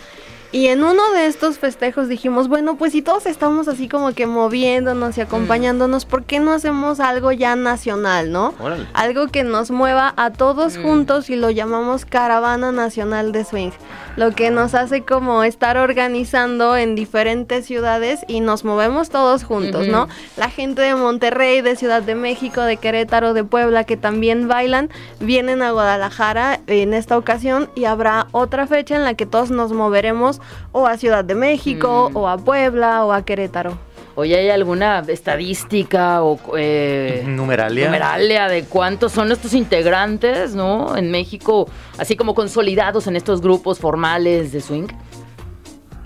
[0.51, 4.27] Y en uno de estos festejos dijimos, bueno, pues si todos estamos así como que
[4.27, 8.55] moviéndonos y acompañándonos, ¿por qué no hacemos algo ya nacional, no?
[8.59, 8.87] Órale.
[8.95, 10.83] Algo que nos mueva a todos Mm.
[10.83, 13.73] juntos y lo llamamos Caravana Nacional de Swing.
[14.17, 19.87] Lo que nos hace como estar organizando en diferentes ciudades y nos movemos todos juntos.
[19.87, 20.09] ¿no?
[20.39, 24.89] La gente de Monterrey, de Ciudad de México, de Querétaro, de Puebla, que también bailan,
[25.21, 29.73] vienen a Guadalajara en esta ocasión y habrá otra fecha en la que todos nos
[29.73, 30.38] moveremos
[30.73, 32.17] o a Ciudad de México, Mm.
[32.17, 33.79] o a Puebla, o a Querétaro.
[34.15, 37.85] Oye, ¿hay alguna estadística o eh, Numeralia.
[37.87, 40.97] numeralia de cuántos son estos integrantes, ¿no?
[40.97, 44.89] En México, así como consolidados en estos grupos formales de swing.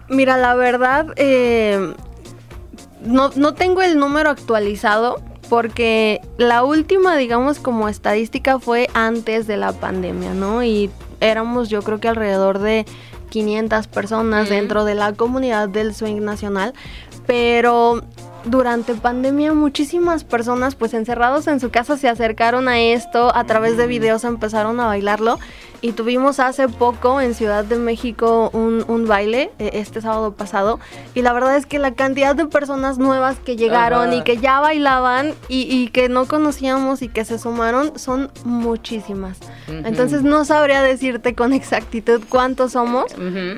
[0.09, 1.95] Mira, la verdad, eh,
[3.03, 9.57] no, no tengo el número actualizado porque la última, digamos, como estadística fue antes de
[9.57, 10.63] la pandemia, ¿no?
[10.63, 10.91] Y
[11.21, 12.85] éramos yo creo que alrededor de
[13.33, 16.75] 500 personas dentro de la comunidad del swing nacional,
[17.27, 18.03] pero
[18.45, 23.79] durante pandemia muchísimas personas pues encerrados en su casa se acercaron a esto, a través
[23.79, 25.39] de videos empezaron a bailarlo
[25.83, 30.81] y tuvimos hace poco en Ciudad de México un, un baile eh, este sábado pasado
[31.15, 34.15] y la verdad es que la cantidad de personas nuevas que llegaron Ajá.
[34.15, 39.39] y que ya bailaban y, y que no conocíamos y que se sumaron son muchísimas.
[39.69, 43.07] Entonces no sabría decirte con exactitud cuántos somos,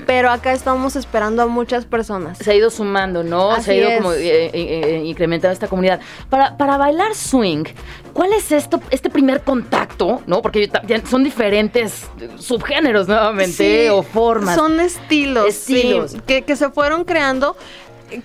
[0.07, 2.39] pero acá estamos esperando a muchas personas.
[2.39, 3.61] se ha ido sumando, ¿no?
[3.61, 3.97] se ha ido es.
[3.99, 6.01] como eh, eh, eh, incrementando esta comunidad.
[6.31, 7.65] Para, para bailar swing,
[8.13, 10.41] ¿cuál es esto, este primer contacto, ¿no?
[10.41, 10.71] Porque
[11.09, 12.07] son diferentes
[12.39, 14.55] subgéneros nuevamente Sí, o formas.
[14.57, 16.13] Son estilos, Estilos.
[16.13, 17.57] sí, que, que se fueron creando.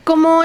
[0.03, 0.41] Como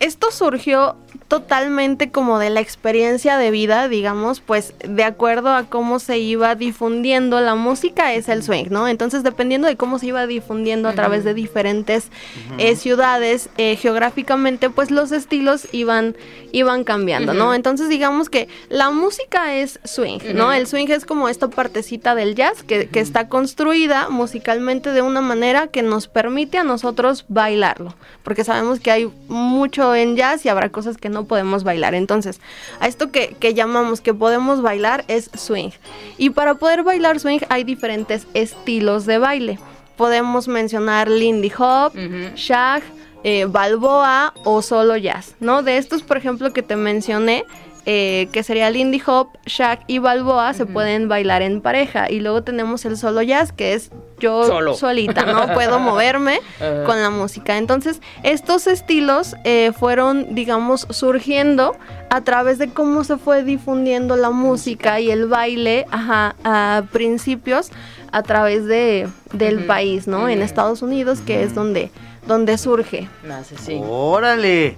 [0.00, 0.96] esto surgió
[1.28, 6.54] totalmente como de la experiencia de vida, digamos, pues de acuerdo a cómo se iba
[6.54, 8.86] difundiendo la música es el swing, ¿no?
[8.86, 12.10] Entonces dependiendo de cómo se iba difundiendo a través de diferentes
[12.58, 16.16] eh, ciudades, eh, geográficamente, pues los estilos iban,
[16.52, 17.34] iban cambiando.
[17.34, 17.54] ¿no?
[17.54, 20.52] Entonces digamos que la música es swing, ¿no?
[20.52, 25.20] El swing es como esta partecita del jazz que, que está construida musicalmente de una
[25.20, 30.48] manera que nos permite a nosotros bailarlo, porque sabemos que hay mucho en jazz y
[30.48, 31.94] habrá cosas que no podemos bailar.
[31.94, 32.40] Entonces,
[32.80, 35.70] a esto que, que llamamos que podemos bailar es swing.
[36.18, 39.58] Y para poder bailar swing hay diferentes estilos de baile.
[39.96, 41.94] Podemos mencionar Lindy Hop,
[42.34, 42.82] shag,
[43.24, 45.62] eh, balboa o solo jazz, ¿no?
[45.62, 47.44] De estos, por ejemplo, que te mencioné,
[47.88, 52.10] eh, que sería Lindy Hop, shag y balboa, se pueden bailar en pareja.
[52.10, 54.74] Y luego tenemos el solo jazz, que es yo Solo.
[54.74, 55.46] solita, ¿no?
[55.54, 56.40] Puedo moverme
[56.84, 57.58] con la música.
[57.58, 61.76] Entonces, estos estilos eh, fueron, digamos, surgiendo
[62.10, 67.70] a través de cómo se fue difundiendo la música y el baile, ajá, a principios
[68.10, 70.28] a través de, del país, ¿no?
[70.28, 70.42] En.
[70.42, 71.90] Estados Unidos, que es donde,
[72.26, 73.08] donde surge.
[73.24, 73.80] Nace, sí.
[73.84, 74.76] Órale.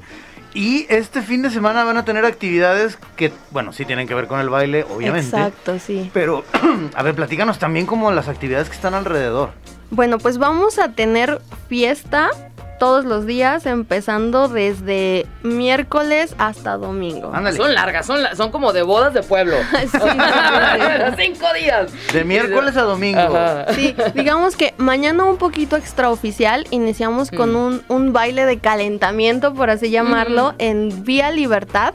[0.55, 4.27] Y este fin de semana van a tener actividades que, bueno, sí tienen que ver
[4.27, 5.37] con el baile, obviamente.
[5.37, 6.11] Exacto, sí.
[6.13, 6.45] Pero,
[6.95, 9.51] a ver, platícanos también como las actividades que están alrededor.
[9.91, 12.31] Bueno, pues vamos a tener fiesta
[12.79, 17.31] todos los días, empezando desde miércoles hasta domingo.
[17.35, 17.57] Ándale.
[17.57, 19.57] Son largas, son, la- son como de bodas de pueblo.
[19.81, 19.99] Sí.
[21.19, 21.93] Cinco días.
[22.13, 23.19] De miércoles a domingo.
[23.21, 23.73] Ajá.
[23.75, 27.57] Sí, digamos que mañana un poquito extraoficial, iniciamos con Mm.
[27.57, 31.95] un, un baile de calentamiento, por así llamarlo, en Vía Libertad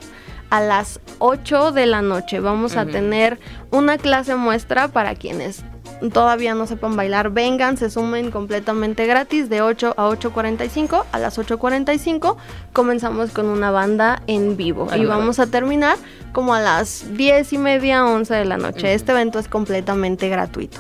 [0.50, 2.40] a las 8 de la noche.
[2.40, 3.40] Vamos a tener
[3.72, 5.64] una clase muestra para quienes
[6.12, 11.06] todavía no sepan bailar, vengan, se sumen completamente gratis de 8 a 8.45.
[11.12, 12.36] A las 8.45
[12.74, 15.98] comenzamos con una banda en vivo y vamos a terminar
[16.32, 18.94] como a las 10 y media, 11 de la noche.
[18.94, 20.80] Este evento es completamente gratuito.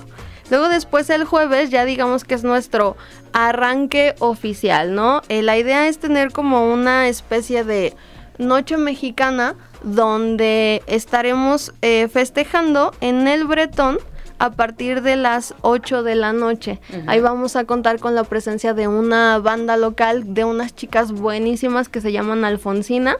[0.49, 2.97] Luego después el jueves ya digamos que es nuestro
[3.31, 5.21] arranque oficial, ¿no?
[5.29, 7.95] Eh, la idea es tener como una especie de
[8.37, 13.99] noche mexicana donde estaremos eh, festejando en el Bretón
[14.43, 16.81] a partir de las 8 de la noche.
[17.07, 21.87] Ahí vamos a contar con la presencia de una banda local de unas chicas buenísimas
[21.87, 23.15] que se llaman Alfonsina.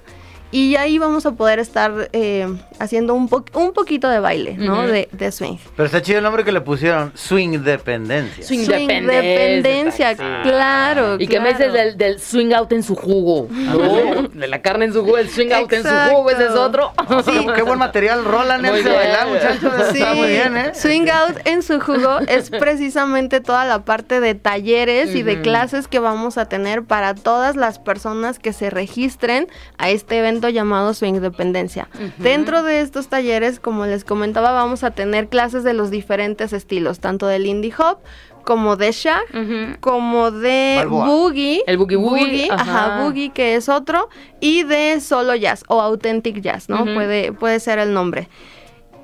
[0.53, 2.47] Y ahí vamos a poder estar eh,
[2.79, 4.85] haciendo un, po- un poquito de baile, ¿no?
[4.87, 5.57] De, de swing.
[5.75, 8.43] Pero está chido el nombre que le pusieron, Swing Dependencia.
[8.45, 10.09] Swing Swing Dependencia.
[10.09, 11.15] dependencia, claro.
[11.19, 13.47] ¿Y qué me dices del, del swing out en su jugo?
[13.49, 14.27] ¿no?
[14.33, 16.91] De la carne en su jugo, el swing out en su jugo, ese es otro.
[17.25, 19.73] Sí, qué buen material rolan Muy ese bailar, muchachos.
[19.91, 20.71] Sí, Está muy bien, ¿eh?
[20.75, 25.87] Swing Out en su jugo es precisamente toda la parte de talleres y de clases
[25.87, 30.93] que vamos a tener para todas las personas que se registren a este evento llamado
[30.93, 31.87] Swing Dependencia.
[31.95, 32.11] Ujú.
[32.23, 36.99] Dentro de estos talleres, como les comentaba, vamos a tener clases de los diferentes estilos,
[36.99, 37.99] tanto del indie hop
[38.43, 41.05] como de shag, como de Balboa.
[41.07, 42.95] boogie, El boogie woogie, ajá.
[42.97, 43.03] ajá.
[43.03, 44.09] boogie que es otro,
[44.41, 46.83] y de solo jazz o authentic jazz, ¿no?
[46.83, 48.27] Puede, puede ser el nombre.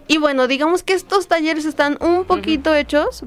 [0.09, 3.23] Y bueno, digamos que estos talleres están un poquito hechos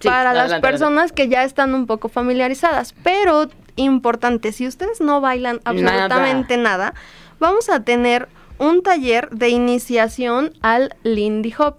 [0.00, 5.00] Sí, para las adelante, personas que ya están un poco familiarizadas, pero importante, si ustedes
[5.00, 6.94] no bailan absolutamente nada,
[7.38, 11.76] vamos a tener un taller de iniciación al Lindy Hop.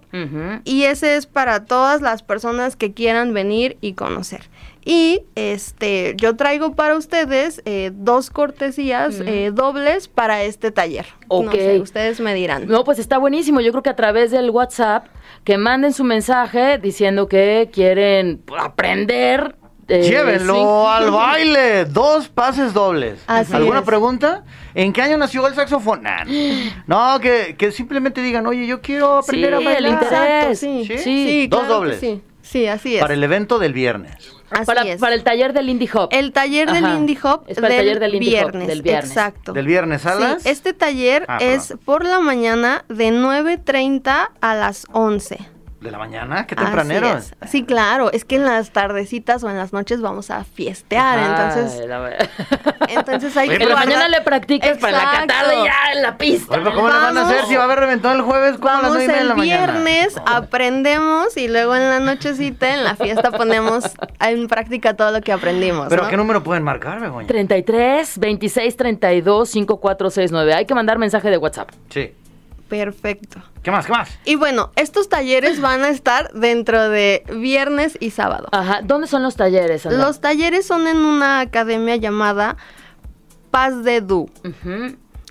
[0.64, 4.42] Y ese es para todas las personas que quieran venir y conocer.
[4.84, 11.04] Y este, yo traigo para ustedes eh, dos cortesías eh, dobles para este taller.
[11.28, 11.52] No Ok.
[11.52, 12.68] sé, ustedes me dirán.
[12.68, 13.60] No, pues está buenísimo.
[13.60, 15.06] Yo creo que a través del WhatsApp
[15.44, 19.56] que manden su mensaje diciendo que quieren aprender.
[19.88, 20.86] Eh, Llévenlo swing.
[21.04, 21.84] al baile.
[21.86, 23.20] Dos pases dobles.
[23.26, 23.84] Así ¿Alguna es.
[23.84, 24.44] pregunta?
[24.74, 26.02] ¿En qué año nació el saxofón?
[26.02, 26.24] Nah.
[26.86, 30.02] No, que, que simplemente digan, oye, yo quiero aprender Sí, a el bailar.
[30.04, 30.58] interés.
[30.60, 30.98] sí, ¿Sí?
[30.98, 32.00] sí, Dos claro dobles.
[32.00, 33.00] Sí, sí, así es.
[33.02, 34.34] Para el evento del viernes.
[34.50, 34.98] Así Para, es.
[34.98, 36.08] para el taller del Indie Hop.
[36.10, 36.94] El taller del Ajá.
[36.96, 39.10] Indie Hop Es para el del, taller del Indie Hop, viernes, del viernes.
[39.10, 39.52] Exacto.
[39.52, 41.82] Del viernes a Sí, este taller Ah, es perdón.
[41.84, 45.38] por la mañana de 9.30 a las 11.
[45.80, 46.44] ¿De la mañana?
[46.44, 47.16] ¿Qué Así tempranero?
[47.18, 47.32] es.
[47.48, 51.80] Sí, claro, es que en las tardecitas o en las noches vamos a fiestear, entonces,
[51.82, 52.28] Ay, la-
[52.88, 55.26] entonces hay Oye, que En la pero mañana le practicas para la Exacto.
[55.28, 56.54] catarde ya en la pista.
[56.56, 57.32] Oye, ¿cómo le van a Vamos.
[57.32, 58.56] hacer si va a haber reventón el jueves?
[58.58, 59.72] ¿Cómo a las Vamos nueve y media de el la mañana?
[59.80, 63.84] viernes, aprendemos y luego en la nochecita, en la fiesta, ponemos
[64.20, 65.86] en práctica todo lo que aprendimos.
[65.90, 66.08] ¿Pero ¿no?
[66.08, 67.28] qué número pueden marcar, Begoña?
[67.28, 70.54] 33 26 32 5469.
[70.54, 71.70] Hay que mandar mensaje de WhatsApp.
[71.90, 72.12] Sí.
[72.68, 73.42] Perfecto.
[73.62, 73.86] ¿Qué más?
[73.86, 74.10] ¿Qué más?
[74.24, 78.48] Y bueno, estos talleres van a estar dentro de viernes y sábado.
[78.52, 78.80] Ajá.
[78.82, 79.84] ¿Dónde son los talleres?
[79.86, 82.56] Los talleres son en una academia llamada
[83.50, 84.30] Paz de Du.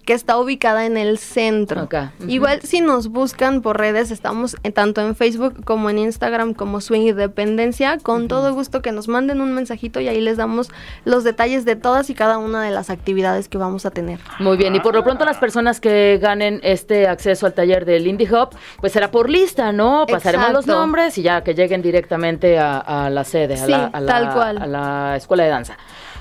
[0.08, 1.88] Que está ubicada en el centro.
[2.28, 6.80] Igual si nos buscan por redes, estamos en- tanto en Facebook como en Instagram como
[6.82, 10.72] Swing y Dependencia, con todo gusto que nos manden un mensajito y ahí les damos
[11.04, 14.20] los detalles de todas y cada una de las actividades que vamos a tener.
[14.40, 18.08] Muy bien, y por lo pronto las personas que ganen este acceso al taller del
[18.08, 20.06] Indie Hop, pues será por lista, ¿no?
[20.08, 23.86] Pasaremos los nombres y ya que lleguen directamente a, a la sede, a, Sí, la,
[23.88, 24.58] a la- tal cual.
[24.58, 25.78] a la escuela de danza.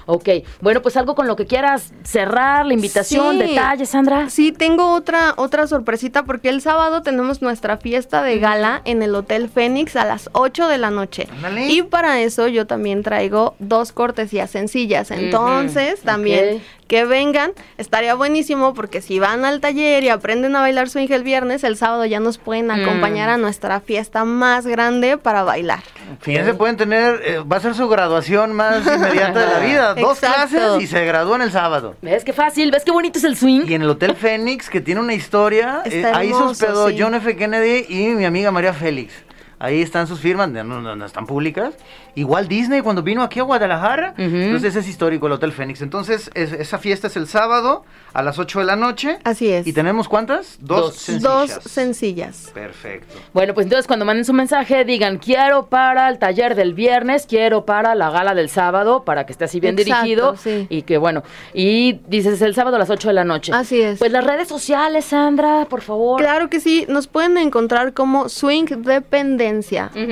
[0.06, 0.28] Ok,
[0.60, 3.42] bueno, pues algo con lo que quieras cerrar, la invitación, Sí.
[3.48, 4.30] detalles, Sandra.
[4.30, 9.14] Sí, tengo otra, otra sorpresita porque el sábado tenemos nuestra fiesta de gala en el
[9.16, 11.26] Hotel Fénix a las 8 de la noche.
[11.36, 11.66] Ándale.
[11.68, 15.10] Y para eso yo también traigo dos cortesías sencillas.
[15.10, 16.62] Entonces, también.
[16.86, 21.22] Que vengan, estaría buenísimo porque si van al taller y aprenden a bailar swing el
[21.24, 22.70] viernes, el sábado ya nos pueden Mm.
[22.70, 25.80] acompañar a nuestra fiesta más grande para bailar.
[26.20, 29.94] Fíjense, pueden tener, eh, va a ser su graduación más inmediata de la vida.
[29.94, 30.48] Dos Exacto.
[30.56, 31.96] clases y se gradúan el sábado.
[32.02, 32.70] ¿Ves qué fácil?
[32.70, 33.62] ¿Ves qué bonito es el swing?
[33.66, 36.96] Y en el Hotel Fénix, que tiene una historia, eh, ahí se hospedó sí.
[36.98, 37.36] John F.
[37.36, 39.12] Kennedy y mi amiga María Félix.
[39.58, 41.74] Ahí están sus firmas, no, no, no están públicas.
[42.14, 44.14] Igual Disney cuando vino aquí a Guadalajara.
[44.18, 45.80] Entonces es histórico el Hotel Fénix.
[45.82, 49.18] Entonces es- esa fiesta es el sábado a las 8 de la noche.
[49.24, 49.66] Así es.
[49.66, 50.58] ¿Y tenemos cuántas?
[50.60, 50.94] Dos, Dos.
[50.96, 51.54] sencillas.
[51.64, 52.50] Dos sencillas.
[52.54, 53.14] Perfecto.
[53.32, 57.64] Bueno, pues entonces cuando manden su mensaje digan quiero para el taller del viernes, quiero
[57.64, 60.36] para la gala del sábado, para que esté así bien Exacto, dirigido.
[60.36, 60.66] sí.
[60.70, 61.22] Y que bueno,
[61.54, 63.52] y dices el sábado a las 8 de la noche.
[63.54, 63.98] Así es.
[63.98, 66.20] Pues las redes sociales, Sandra, por favor.
[66.20, 68.66] Claro que sí, nos pueden encontrar como Swing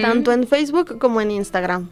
[0.03, 1.88] Tanto en Facebook como en Instagram.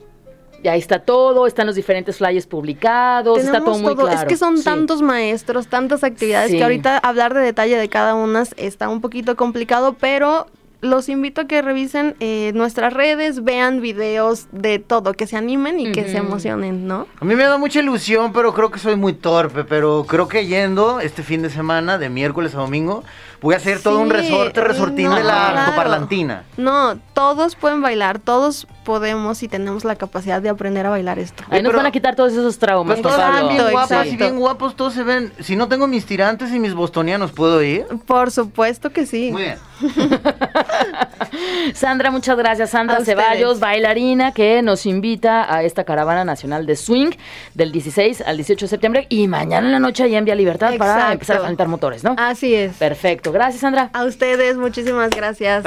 [0.65, 4.11] Y ahí está todo, están los diferentes flyers publicados, está todo muy claro.
[4.13, 4.65] Es que son Sí.
[4.65, 6.57] tantos maestros, tantas actividades Sí.
[6.59, 10.47] que ahorita hablar de detalle de cada una está un poquito complicado, pero
[10.81, 15.79] los invito a que revisen eh, nuestras redes, vean videos de todo, que se animen
[15.81, 17.07] y que se emocionen, ¿no?
[17.21, 19.63] A mí me da mucha ilusión, pero creo que soy muy torpe.
[19.65, 23.05] Pero creo que yendo este fin de semana, de miércoles a domingo,
[23.43, 25.59] voy a hacer todo un resorte, resortín no, de la claro.
[25.59, 26.45] altoparlantina.
[26.57, 31.43] No, todos pueden bailar, todos podemos y tenemos la capacidad de aprender a bailar esto.
[31.51, 34.39] Ahí nos van a quitar todos esos traumas, Pues todos están bien guapas y bien
[34.39, 35.33] guapos, todos se ven.
[35.41, 37.87] Si no tengo mis tirantes y mis bostonianos, ¿puedo ir?
[38.07, 39.31] Por supuesto que sí.
[39.33, 39.59] Muy bien.
[41.75, 42.71] Sandra, muchas gracias.
[42.71, 43.19] Sandra A ustedes.
[43.19, 47.11] Ceballos, bailarina, que nos invita a esta caravana nacional de swing
[47.55, 50.75] del 16 al 18 de septiembre y mañana en la noche ahí en Vía Libertad
[50.77, 52.15] para empezar a calentar motores, ¿no?
[52.19, 52.77] Así es.
[52.77, 53.32] Perfecto.
[53.33, 53.90] Gracias, Sandra.
[53.92, 55.64] A ustedes, muchísimas gracias.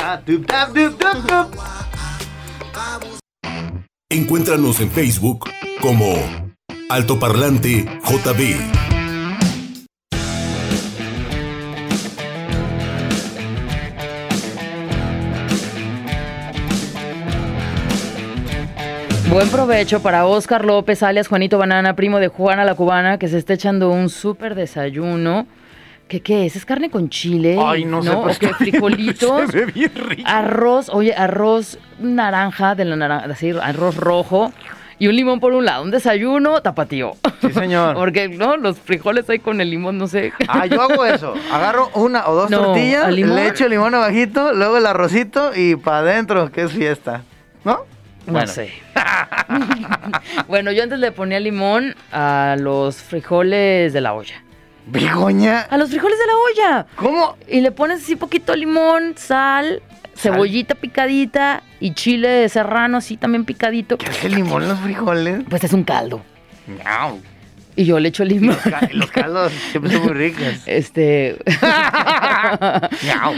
[4.09, 5.49] Encuéntranos en Facebook
[5.81, 6.13] como
[6.89, 8.85] Altoparlante JB.
[19.31, 23.37] Buen provecho para Oscar López, alias Juanito Banana, primo de Juana la Cubana, que se
[23.37, 25.45] está echando un súper desayuno.
[26.07, 26.55] ¿Qué, ¿Qué es?
[26.55, 27.57] ¿Es carne con chile?
[27.59, 28.09] Ay, no, sé.
[28.11, 28.47] ¿O pero qué?
[28.53, 29.49] ¿Frijolitos?
[29.51, 30.23] Se ve bien rico.
[30.25, 34.53] Arroz, oye, arroz naranja, de la naranja, así, arroz rojo.
[34.97, 37.13] Y un limón por un lado, un desayuno tapatío.
[37.41, 37.95] Sí, señor.
[37.97, 38.55] Porque, ¿no?
[38.55, 40.31] Los frijoles ahí con el limón, no sé.
[40.47, 41.33] Ah, yo hago eso.
[41.51, 45.75] Agarro una o dos No, tortillas, le echo el limón abajito, luego el arrocito y
[45.75, 47.23] para adentro, que es fiesta.
[47.65, 47.79] ¿No?
[48.25, 48.47] No Bueno.
[48.47, 48.71] sé.
[50.47, 54.41] bueno, yo antes le ponía limón a los frijoles de la olla.
[54.87, 56.85] Begoña, A los frijoles de la olla.
[56.95, 57.37] ¿cómo?
[57.47, 59.81] Y le pones así poquito limón, sal,
[60.15, 63.97] cebollita picadita y chile serrano así también picadito.
[63.97, 65.43] ¿Qué hace el limón en los frijoles?
[65.49, 66.21] Pues es un caldo.
[66.67, 67.19] Miau.
[67.77, 68.55] Y yo le echo limón.
[68.55, 70.43] Los, ca- los caldos siempre son muy ricos.
[70.65, 71.37] Este.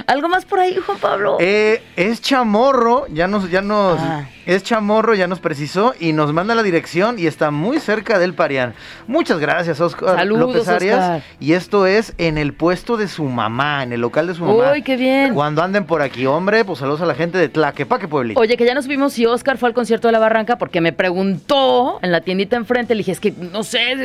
[0.08, 1.38] ¿Algo más por ahí, Juan Pablo?
[1.40, 4.26] Eh, es chamorro, ya nos, ya nos, Ah.
[4.46, 8.34] es chamorro, ya nos precisó y nos manda la dirección y está muy cerca del
[8.34, 8.74] Parián.
[9.08, 11.00] Muchas gracias, Oscar Saludos, López Arias.
[11.00, 11.22] Oscar.
[11.40, 14.72] Y esto es en el puesto de su mamá, en el local de su mamá.
[14.74, 15.34] Uy, qué bien.
[15.34, 18.40] Cuando anden por aquí, hombre, pues saludos a la gente de Tlaquepaque, Pueblito.
[18.40, 20.94] Oye, que ya nos vimos si Oscar fue al concierto de la Barranca porque me
[20.94, 23.96] preguntó en la tiendita enfrente, le dije, es que no sé.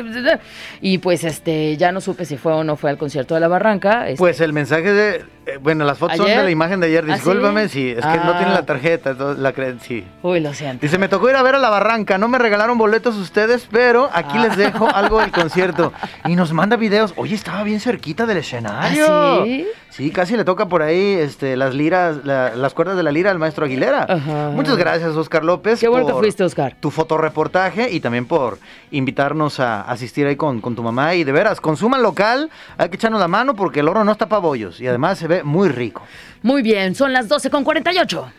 [0.81, 3.49] Y pues este, ya no supe si fue o no fue al concierto de la
[3.49, 4.09] Barranca.
[4.09, 7.05] Este, Pues el mensaje de, eh, bueno, las fotos son de la imagen de ayer,
[7.05, 7.13] ¿Ah, sí?
[7.15, 8.39] discúlpame, sí, es que no Ah.
[8.39, 10.05] tiene la tarjeta, entonces la creen, sí.
[10.23, 10.83] Uy, lo siento.
[10.83, 14.11] Dice, me tocó ir a ver a la barranca, no me regalaron boletos ustedes, pero
[14.13, 14.47] aquí Ah.
[14.49, 15.93] les dejo algo del concierto.
[16.27, 17.13] Y nos manda videos.
[17.17, 19.07] Oye, estaba bien cerquita del escenario.
[19.09, 19.67] ¿Ah, sí?
[19.95, 23.31] Sí, casi le toca por ahí este, las liras, la- las cuerdas de la lira
[23.31, 24.07] al maestro Aguilera.
[24.09, 24.49] Ajá.
[24.55, 25.79] Muchas gracias, Oscar López.
[25.81, 26.77] Qué bueno que por fuiste, Oscar.
[26.81, 28.59] Tu fotoreportaje y también por
[28.91, 31.15] invitarnos a asistir ahí con, con tu mamá.
[31.15, 34.27] Y de veras, consuman local, hay que echarnos la mano porque el oro no está
[34.31, 34.81] para bollos.
[34.81, 36.03] Y además se ve muy rico.
[36.43, 38.33] Muy bien, son las 12 con 48.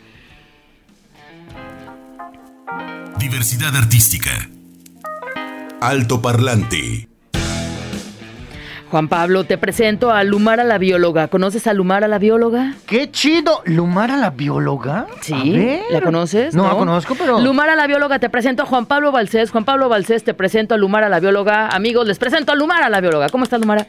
[3.19, 4.31] Diversidad artística.
[5.81, 7.07] Altoparlante.
[8.93, 11.27] Juan Pablo, te presento a Lumara la bióloga.
[11.27, 12.75] ¿Conoces a Lumara la bióloga?
[12.85, 13.63] ¡Qué chido!
[13.65, 15.07] ¿Lumara la bióloga?
[15.21, 15.81] Sí, A ver.
[15.89, 16.53] ¿la conoces?
[16.53, 17.39] No, la conozco, pero...
[17.39, 19.49] Lumara la bióloga, te presento a Juan Pablo Balcés.
[19.49, 21.69] Juan Pablo Balcés, te presento a Lumara la bióloga.
[21.69, 23.29] Amigos, les presento a Lumara la bióloga.
[23.29, 23.87] ¿Cómo estás, Lumara?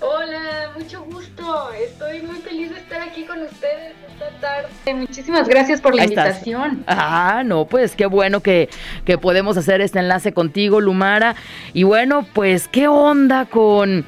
[0.00, 1.70] Hola, mucho gusto.
[1.80, 3.94] Estoy muy feliz de estar aquí con ustedes
[4.40, 4.94] tarde.
[4.94, 6.26] Muchísimas gracias por la Ahí estás.
[6.46, 6.84] invitación.
[6.86, 8.68] Ah, no, pues qué bueno que,
[9.04, 11.34] que podemos hacer este enlace contigo, Lumara.
[11.72, 14.04] Y bueno, pues, ¿qué onda con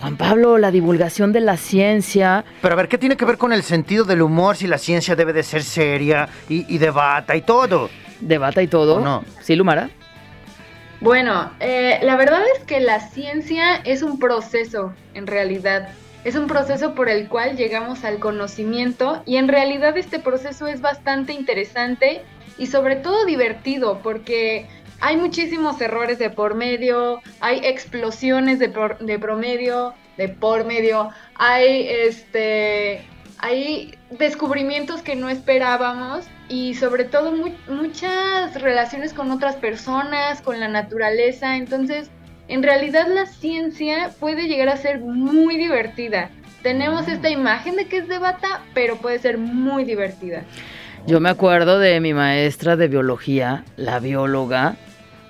[0.00, 2.44] Juan Pablo, la divulgación de la ciencia?
[2.62, 5.16] Pero a ver, ¿qué tiene que ver con el sentido del humor si la ciencia
[5.16, 7.88] debe de ser seria y, y debata y todo?
[8.20, 8.96] Debata y todo.
[8.96, 9.24] ¿O no?
[9.42, 9.90] Sí, Lumara.
[11.00, 15.90] Bueno, eh, la verdad es que la ciencia es un proceso, en realidad.
[16.26, 20.80] Es un proceso por el cual llegamos al conocimiento y en realidad este proceso es
[20.80, 22.22] bastante interesante
[22.58, 24.66] y sobre todo divertido porque
[25.00, 31.10] hay muchísimos errores de por medio, hay explosiones de, por- de promedio, de por medio,
[31.36, 33.06] hay este
[33.38, 37.30] hay descubrimientos que no esperábamos y sobre todo
[37.68, 41.56] muchas relaciones con otras personas, con la naturaleza.
[41.56, 42.10] Entonces,
[42.48, 46.30] en realidad la ciencia puede llegar a ser muy divertida.
[46.62, 50.42] Tenemos esta imagen de que es de bata, pero puede ser muy divertida.
[51.06, 54.76] Yo me acuerdo de mi maestra de biología, la bióloga,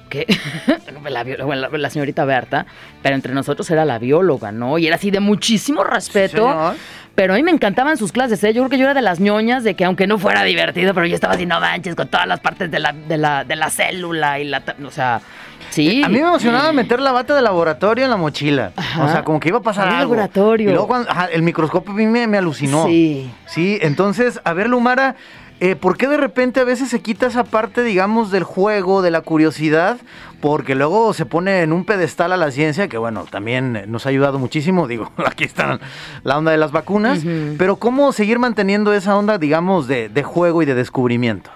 [0.09, 0.27] que
[1.11, 2.67] la, la, señorita Berta,
[3.03, 4.79] pero entre nosotros era la bióloga, ¿no?
[4.79, 6.75] Y era así de muchísimo respeto.
[7.17, 8.53] Pero a mí me encantaban sus clases, ¿eh?
[8.53, 11.07] Yo creo que yo era de las ñoñas de que aunque no fuera divertido, pero
[11.07, 13.71] yo estaba así, no manches, con todas las partes de la, de la, de la
[13.71, 14.63] célula y la...
[14.85, 15.23] O sea,
[15.71, 16.03] sí.
[16.05, 18.73] A mí me emocionaba meter la bata de laboratorio en la mochila.
[19.01, 20.15] O sea, como que iba a pasar algo.
[20.15, 20.69] laboratorio.
[20.69, 22.87] Y luego cuando, el microscopio a mí me, me alucinó.
[22.87, 23.31] Sí.
[23.47, 25.17] Sí, entonces, a ver, Lumara...
[25.59, 29.11] Eh, ¿Por qué de repente a veces se quita esa parte, digamos, del juego, de
[29.11, 29.97] la curiosidad?
[30.43, 34.11] Porque luego se pone en un pedestal a la ciencia, que bueno, también nos ha
[34.11, 34.87] ayudado muchísimo.
[34.89, 35.81] Digo, aquí está
[36.25, 37.21] la onda de las vacunas.
[37.57, 41.51] Pero ¿cómo seguir manteniendo esa onda, digamos, de, juego y de descubrimiento?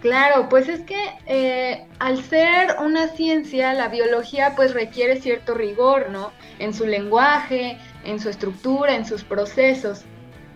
[0.00, 6.10] Claro, pues es que eh, al ser una ciencia, la biología pues requiere cierto rigor,
[6.10, 6.30] ¿no?
[6.58, 10.04] En su lenguaje, en su estructura, en sus procesos.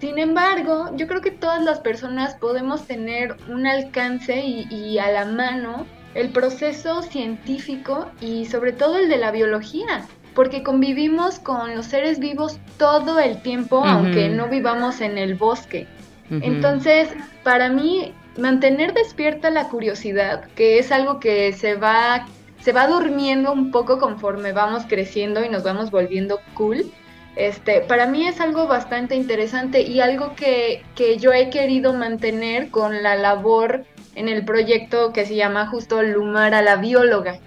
[0.01, 5.24] Sin embargo, yo creo que todas las personas podemos tener un alcance y, a la
[5.24, 11.86] mano el proceso científico y sobre todo el de la biología, porque convivimos con los
[11.86, 15.86] seres vivos todo el tiempo, aunque no vivamos en el bosque.
[16.30, 17.09] Entonces,
[17.42, 22.26] para mí, mantener despierta la curiosidad, que es algo que se va,
[22.61, 26.92] se va durmiendo un poco conforme vamos creciendo y nos vamos volviendo cool,
[27.39, 30.82] este, para mí es algo bastante interesante y algo que,
[31.20, 33.84] yo he querido mantener con la labor
[34.16, 37.39] en el proyecto que se llama justo Lumar a la bióloga.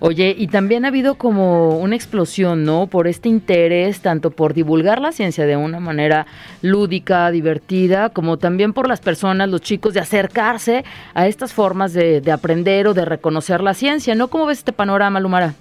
[0.00, 2.86] Oye, y también ha habido como una explosión, ¿no?
[2.86, 6.26] Por este interés, tanto por divulgar la ciencia de una manera
[6.62, 12.22] lúdica, divertida, como también por las personas, los chicos, de acercarse a estas formas de,
[12.22, 14.28] de aprender o de reconocer la ciencia, ¿no?
[14.28, 15.54] ¿Cómo ves este panorama, Lumara?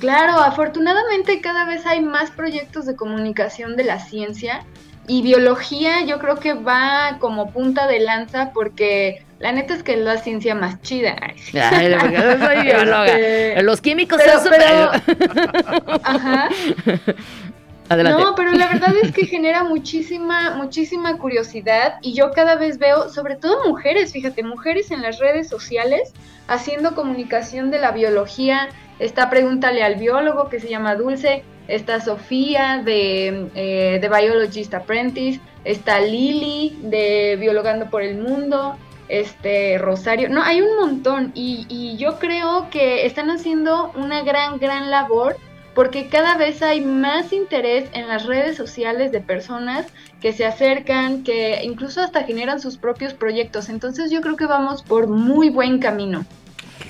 [0.00, 4.64] Claro, afortunadamente cada vez hay más proyectos de comunicación de la ciencia
[5.06, 9.94] y biología yo creo que va como punta de lanza porque la neta es que
[9.94, 11.16] es la ciencia más chida.
[11.52, 13.06] soy bióloga.
[13.06, 14.62] Este, Los químicos son super...
[16.04, 16.48] Ajá.
[17.90, 18.22] Adelante.
[18.22, 23.10] No, pero la verdad es que genera muchísima, muchísima curiosidad y yo cada vez veo,
[23.10, 26.14] sobre todo mujeres, fíjate, mujeres en las redes sociales
[26.48, 28.70] haciendo comunicación de la biología,
[29.00, 31.42] Está Pregúntale al biólogo que se llama Dulce.
[31.68, 35.40] Está Sofía de, eh, de Biologist Apprentice.
[35.64, 38.76] Está Lili de Biologando por el Mundo.
[39.08, 40.28] Este Rosario.
[40.28, 41.32] No, hay un montón.
[41.34, 45.36] Y, y yo creo que están haciendo una gran, gran labor
[45.80, 49.86] porque cada vez hay más interés en las redes sociales de personas
[50.20, 53.70] que se acercan, que incluso hasta generan sus propios proyectos.
[53.70, 56.26] Entonces yo creo que vamos por muy buen camino.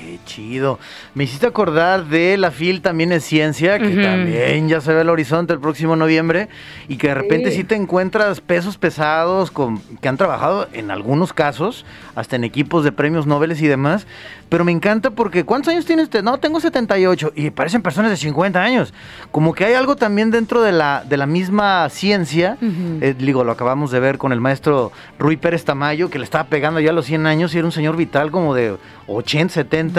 [0.01, 0.79] Qué chido.
[1.15, 5.11] Me hiciste acordar de la FIL también es ciencia, que también ya se ve el
[5.11, 6.49] horizonte el próximo noviembre
[6.89, 11.35] y que de repente sí, te encuentras pesos pesados con, que han trabajado en algunos
[11.35, 11.85] casos,
[12.15, 14.07] hasta en equipos de premios Nobel y demás.
[14.49, 16.23] Pero me encanta porque ¿cuántos años tienes usted?
[16.23, 18.95] No, tengo 78 y parecen personas de 50 años.
[19.31, 22.57] Como que hay algo también dentro de la, de la misma ciencia.
[22.61, 26.45] Eh, digo, lo acabamos de ver con el maestro Rui Pérez Tamayo, que le estaba
[26.45, 28.77] pegando ya a los 100 años y era un señor vital como de
[29.07, 29.90] 80, 70.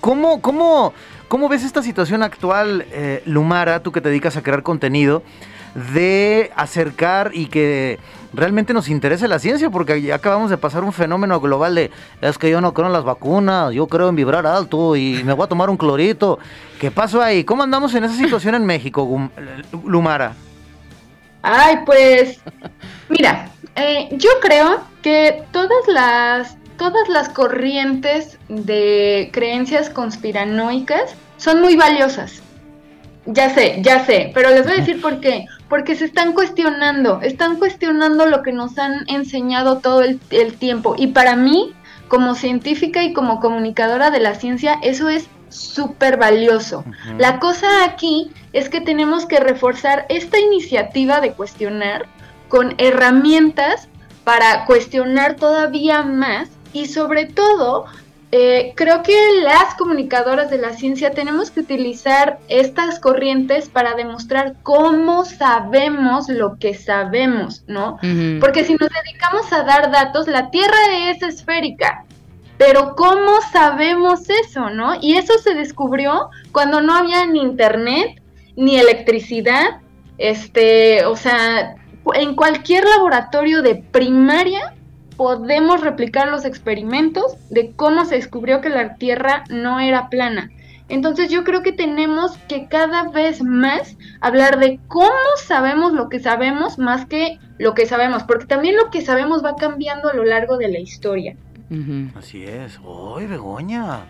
[0.00, 0.92] ¿Cómo, cómo,
[1.28, 5.22] cómo ves esta situación actual, eh, Lumara, tú que te dedicas a crear contenido,
[5.94, 7.98] de acercar y que
[8.34, 12.38] realmente nos interese la ciencia, porque ya acabamos de pasar un fenómeno global de es
[12.38, 15.44] que yo no creo en las vacunas, yo creo en vibrar alto y me voy
[15.44, 16.38] a tomar un clorito.
[16.78, 17.44] ¿Qué pasó ahí?
[17.44, 19.30] ¿Cómo andamos en esa situación en México,
[19.84, 20.34] Lumara?
[21.42, 22.40] Ay, pues,
[23.08, 31.76] mira, eh, yo creo que todas las, todas las corrientes de creencias conspiranoicas son muy
[31.76, 32.42] valiosas.
[33.24, 35.46] Ya sé, ya sé, pero les voy a decir por qué.
[35.68, 40.18] Porque se están cuestionando, están cuestionando lo que nos han enseñado todo el,
[40.58, 40.96] tiempo.
[40.98, 41.72] Y para mí,
[42.08, 46.84] como científica y como comunicadora de la ciencia, eso es súper valioso.
[47.16, 52.06] La cosa aquí es que tenemos que reforzar esta iniciativa de cuestionar
[52.48, 53.86] con herramientas
[54.24, 57.86] para cuestionar todavía más y sobre todo
[58.34, 64.56] eh, creo que las comunicadoras de la ciencia tenemos que utilizar estas corrientes para demostrar
[64.62, 67.98] cómo sabemos lo que sabemos, ¿no?
[68.40, 72.06] Porque si nos dedicamos a dar datos, la Tierra es esférica,
[72.56, 74.94] pero ¿cómo sabemos eso, no?
[74.98, 78.22] Y eso se descubrió cuando no había ni internet,
[78.56, 79.82] ni electricidad,
[80.16, 81.76] este, o sea,
[82.14, 84.72] en cualquier laboratorio de primaria
[85.22, 90.50] podemos replicar los experimentos de cómo se descubrió que la Tierra no era plana.
[90.88, 96.18] Entonces yo creo que tenemos que cada vez más hablar de cómo sabemos lo que
[96.18, 100.24] sabemos más que lo que sabemos, porque también lo que sabemos va cambiando a lo
[100.24, 101.36] largo de la historia.
[102.18, 102.80] Así es.
[102.82, 104.00] ¡Uy, Begoña!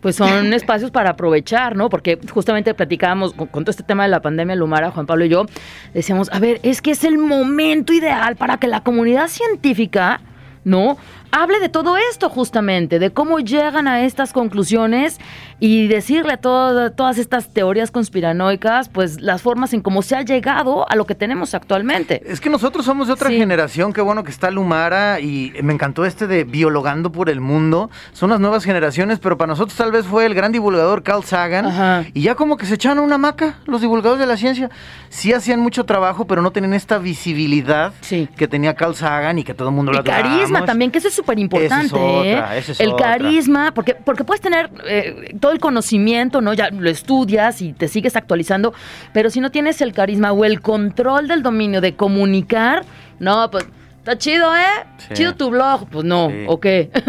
[0.00, 1.90] pues son espacios para aprovechar, ¿no?
[1.90, 5.44] Porque justamente platicábamos con, todo este tema de la pandemia, Lumara, Juan Pablo y yo,
[5.92, 10.20] decíamos, a ver, es que es el momento ideal para que la comunidad científica,
[10.64, 10.96] ¿no?
[11.34, 15.18] Hable de todo esto justamente, de cómo llegan a estas conclusiones
[15.58, 20.88] y decirle a todas estas teorías conspiranoicas, pues las formas en cómo se ha llegado
[20.88, 22.22] a lo que tenemos actualmente.
[22.24, 26.04] Es que nosotros somos de otra generación, qué bueno que está Lumara y me encantó
[26.04, 27.90] este de biologando por el mundo.
[28.12, 32.06] Son las nuevas generaciones, pero para nosotros tal vez fue el gran divulgador Carl Sagan
[32.14, 34.70] y ya como que se echaron una maca los divulgadores de la ciencia.
[35.08, 37.92] Sí hacían mucho trabajo, pero no tenían esta visibilidad
[38.36, 41.23] que tenía Carl Sagan y que todo el mundo y carisma también, que eso es
[41.24, 41.96] súper importante.
[41.96, 42.42] ¿eh?
[42.78, 46.52] el carisma, porque, porque puedes tener eh, todo el conocimiento, ¿no?
[46.52, 48.74] Ya lo estudias y te sigues actualizando,
[49.12, 52.84] pero si no tienes el carisma o el control del dominio de comunicar,
[53.18, 53.66] no, pues
[53.98, 54.86] está chido, ¿eh?
[55.14, 56.90] Chido tu blog, pues no, ¿o qué?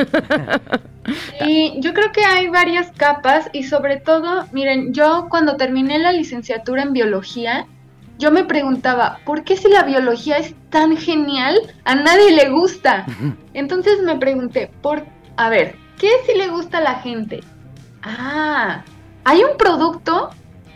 [1.45, 6.11] Y yo creo que hay varias capas y sobre todo, miren, yo cuando terminé la
[6.11, 7.67] licenciatura en biología,
[8.17, 13.05] yo me preguntaba, ¿por qué si la biología es tan genial, a nadie le gusta?
[13.53, 15.05] Entonces me pregunté, por,
[15.37, 17.43] a ver, ¿qué si le gusta a la gente?
[18.03, 18.83] Ah,
[19.23, 20.29] hay un producto,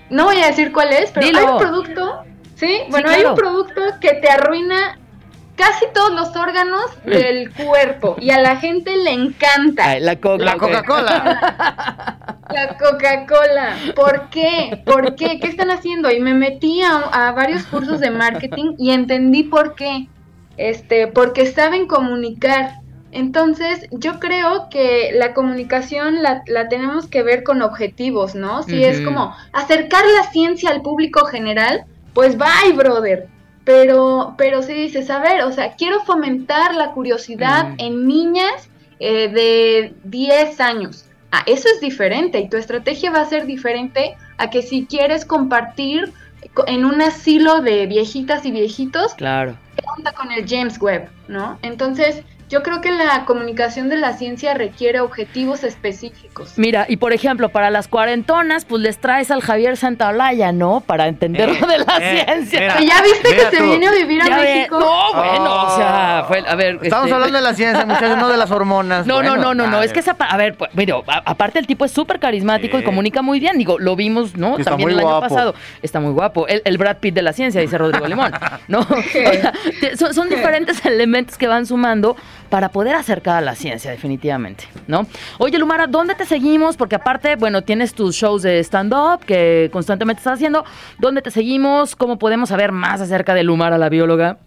[0.09, 2.23] no voy a decir cuál es, pero hay un producto,
[2.55, 2.81] ¿sí?
[2.89, 4.98] Bueno, hay un producto que te arruina
[5.59, 9.99] casi todos los órganos del cuerpo y a la gente le encanta.
[9.99, 12.35] la Coca-Cola.
[12.49, 13.75] La Coca-Cola.
[13.95, 14.81] ¿Por qué?
[14.83, 15.39] ¿Por qué?
[15.39, 16.09] ¿Qué están haciendo?
[16.09, 20.07] Y me metí a, varios cursos de marketing y entendí por qué.
[20.57, 22.79] Este, porque saben comunicar.
[23.11, 28.63] Entonces, yo creo que la comunicación la, tenemos que ver con objetivos, ¿no?
[28.63, 31.85] Si es como acercar la ciencia al público general,
[32.15, 33.27] pues bye, brother.
[33.63, 39.29] Pero, pero si dices, a ver, o sea, quiero fomentar la curiosidad en niñas eh,
[39.29, 44.49] de 10 años Ah, eso es diferente y tu estrategia va a ser diferente a
[44.49, 46.11] que si quieres compartir
[46.65, 49.55] en un asilo de viejitas y viejitos, claro.
[49.75, 51.59] ¿qué onda con el James Webb, no?
[51.61, 56.53] Entonces, yo creo que la comunicación de la ciencia requiere objetivos específicos.
[56.57, 60.81] Mira, y por ejemplo, para las cuarentonas, pues les traes al Javier Santaolalla, ¿no?
[60.81, 62.79] Para entender lo de la eh, ciencia.
[62.79, 64.79] ya viste que se viene a vivir a México.
[64.79, 66.79] no, bueno, o sea, fue, a ver.
[66.81, 69.05] Estamos este, hablando de la ciencia, muchachos, no de las hormonas.
[69.05, 70.95] No, no, no, no, no, es que esa, a ver, pues, mira,
[71.25, 74.57] aparte el tipo es súper carismático y comunica muy bien, digo, lo vimos, ¿no?
[74.57, 75.53] También el año pasado.
[75.83, 76.47] Está muy guapo.
[76.47, 78.31] El, Brad Pitt de la ciencia, dice Rodrigo Limón,
[78.67, 78.87] ¿no?
[79.97, 82.15] son, son diferentes elementos que van sumando
[82.49, 85.05] para poder acercar a la ciencia, definitivamente, ¿no?
[85.37, 86.77] Oye, Lumara, ¿dónde te seguimos?
[86.77, 90.65] Porque aparte, bueno, tienes tus shows de stand-up que constantemente estás haciendo.
[90.97, 91.95] ¿Dónde te seguimos?
[91.95, 94.37] ¿Cómo podemos saber más acerca de Lumara, la bióloga?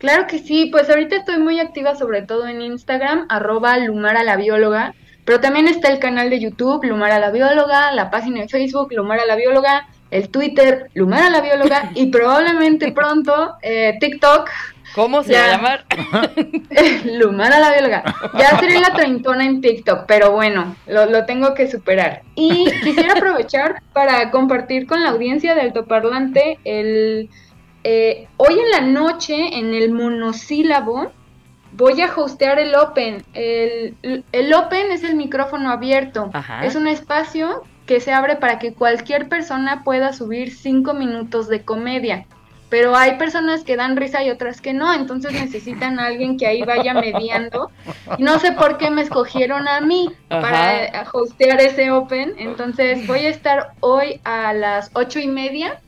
[0.00, 4.36] Claro que sí, pues ahorita estoy muy activa sobre todo en Instagram, arroba Lumara la
[4.36, 4.94] bióloga,
[5.26, 9.26] pero también está el canal de YouTube, Lumara la bióloga, la página de Facebook, Lumara
[9.26, 14.48] la bióloga, el Twitter, Lumara la bióloga y probablemente pronto eh, TikTok,
[14.94, 15.84] ¿Cómo se va a llamar?
[17.04, 18.02] Lumara la bióloga.
[18.36, 22.22] Ya seré la treintona en TikTok, pero bueno, lo, tengo que superar.
[22.34, 27.30] Y quisiera aprovechar para compartir con la audiencia de altoparlante el...
[27.82, 31.12] Eh, hoy en la noche, en el monosílabo,
[31.72, 33.22] voy a hostear el Open.
[33.32, 36.30] El, el Open es el micrófono abierto.
[36.62, 41.64] Es un espacio que se abre para que cualquier persona pueda subir cinco minutos de
[41.64, 42.26] comedia
[42.70, 46.46] pero hay personas que dan risa y otras que no, entonces necesitan a alguien que
[46.46, 47.70] ahí vaya mediando.
[48.18, 53.28] no sé por qué me escogieron a mí para hostear ese Open, entonces voy a
[53.28, 55.80] estar hoy a las ocho y media,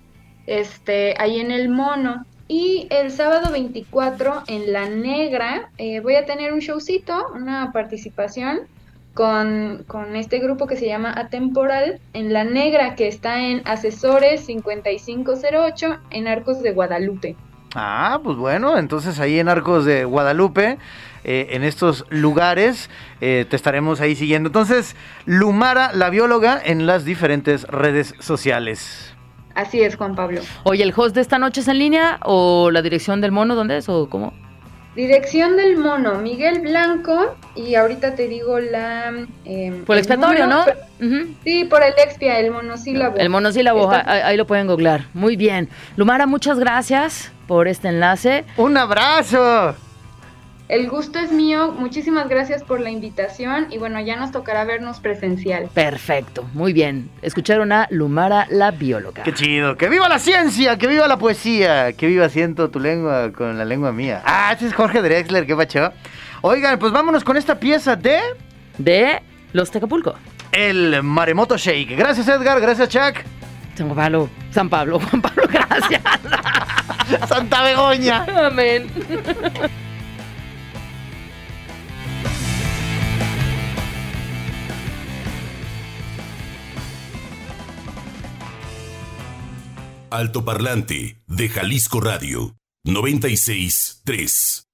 [0.47, 2.27] este, ahí en el Mono.
[2.49, 8.69] Y el sábado 24 en La Negra eh, voy a tener un showcito, una participación
[9.15, 9.85] con,
[10.15, 16.29] este grupo que se llama Atemporal en La Negra, que está en Asesores 5508 en
[16.29, 17.37] Arcos de Guadalupe.
[17.75, 20.79] Ah, pues bueno, entonces ahí en Arcos de Guadalupe,
[21.25, 22.91] eh, en estos lugares,
[23.21, 24.49] eh, te estaremos ahí siguiendo.
[24.49, 29.15] Entonces, Lumara, la bióloga, en las diferentes redes sociales.
[29.55, 30.41] Así es, Juan Pablo.
[30.65, 33.77] Oye, ¿el host de esta noche es en línea o la dirección del mono dónde
[33.77, 34.33] es o cómo?
[34.95, 39.27] Dirección del mono, Miguel Blanco, y ahorita te digo la...
[39.47, 40.65] Eh, por el expiatorio, ¿no?
[41.45, 43.17] Sí, por el expia, el monosílabo.
[43.17, 45.07] El monosílabo, ahí, lo pueden googlear.
[45.15, 45.71] Muy bien.
[45.97, 48.45] Lumara, muchas gracias por este enlace.
[48.59, 49.75] ¡Un abrazo!
[50.73, 55.01] El gusto es mío, muchísimas gracias por la invitación y bueno, ya nos tocará vernos
[55.01, 55.69] presencial.
[55.75, 57.11] Perfecto, muy bien.
[57.21, 59.23] Escucharon a Lumara la bióloga.
[59.23, 63.33] Qué chido, que viva la ciencia, que viva la poesía, que viva siento tu lengua
[63.33, 64.23] con la lengua mía.
[64.25, 65.93] Ah, ese es Jorge Drexler, qué pacho.
[66.41, 68.21] Oigan, pues vámonos con esta pieza de...
[68.79, 69.21] De
[69.53, 70.15] Los Tecapulco.
[70.53, 71.99] El Maremoto Shake.
[71.99, 73.23] Gracias Edgar, gracias Chuck.
[73.75, 76.01] San Pablo, San Pablo, Juan Pablo, gracias.
[77.29, 78.25] Santa Begoña.
[78.47, 78.87] Amén.
[90.13, 92.55] Altoparlante de Jalisco Radio
[92.85, 94.72] 96 3.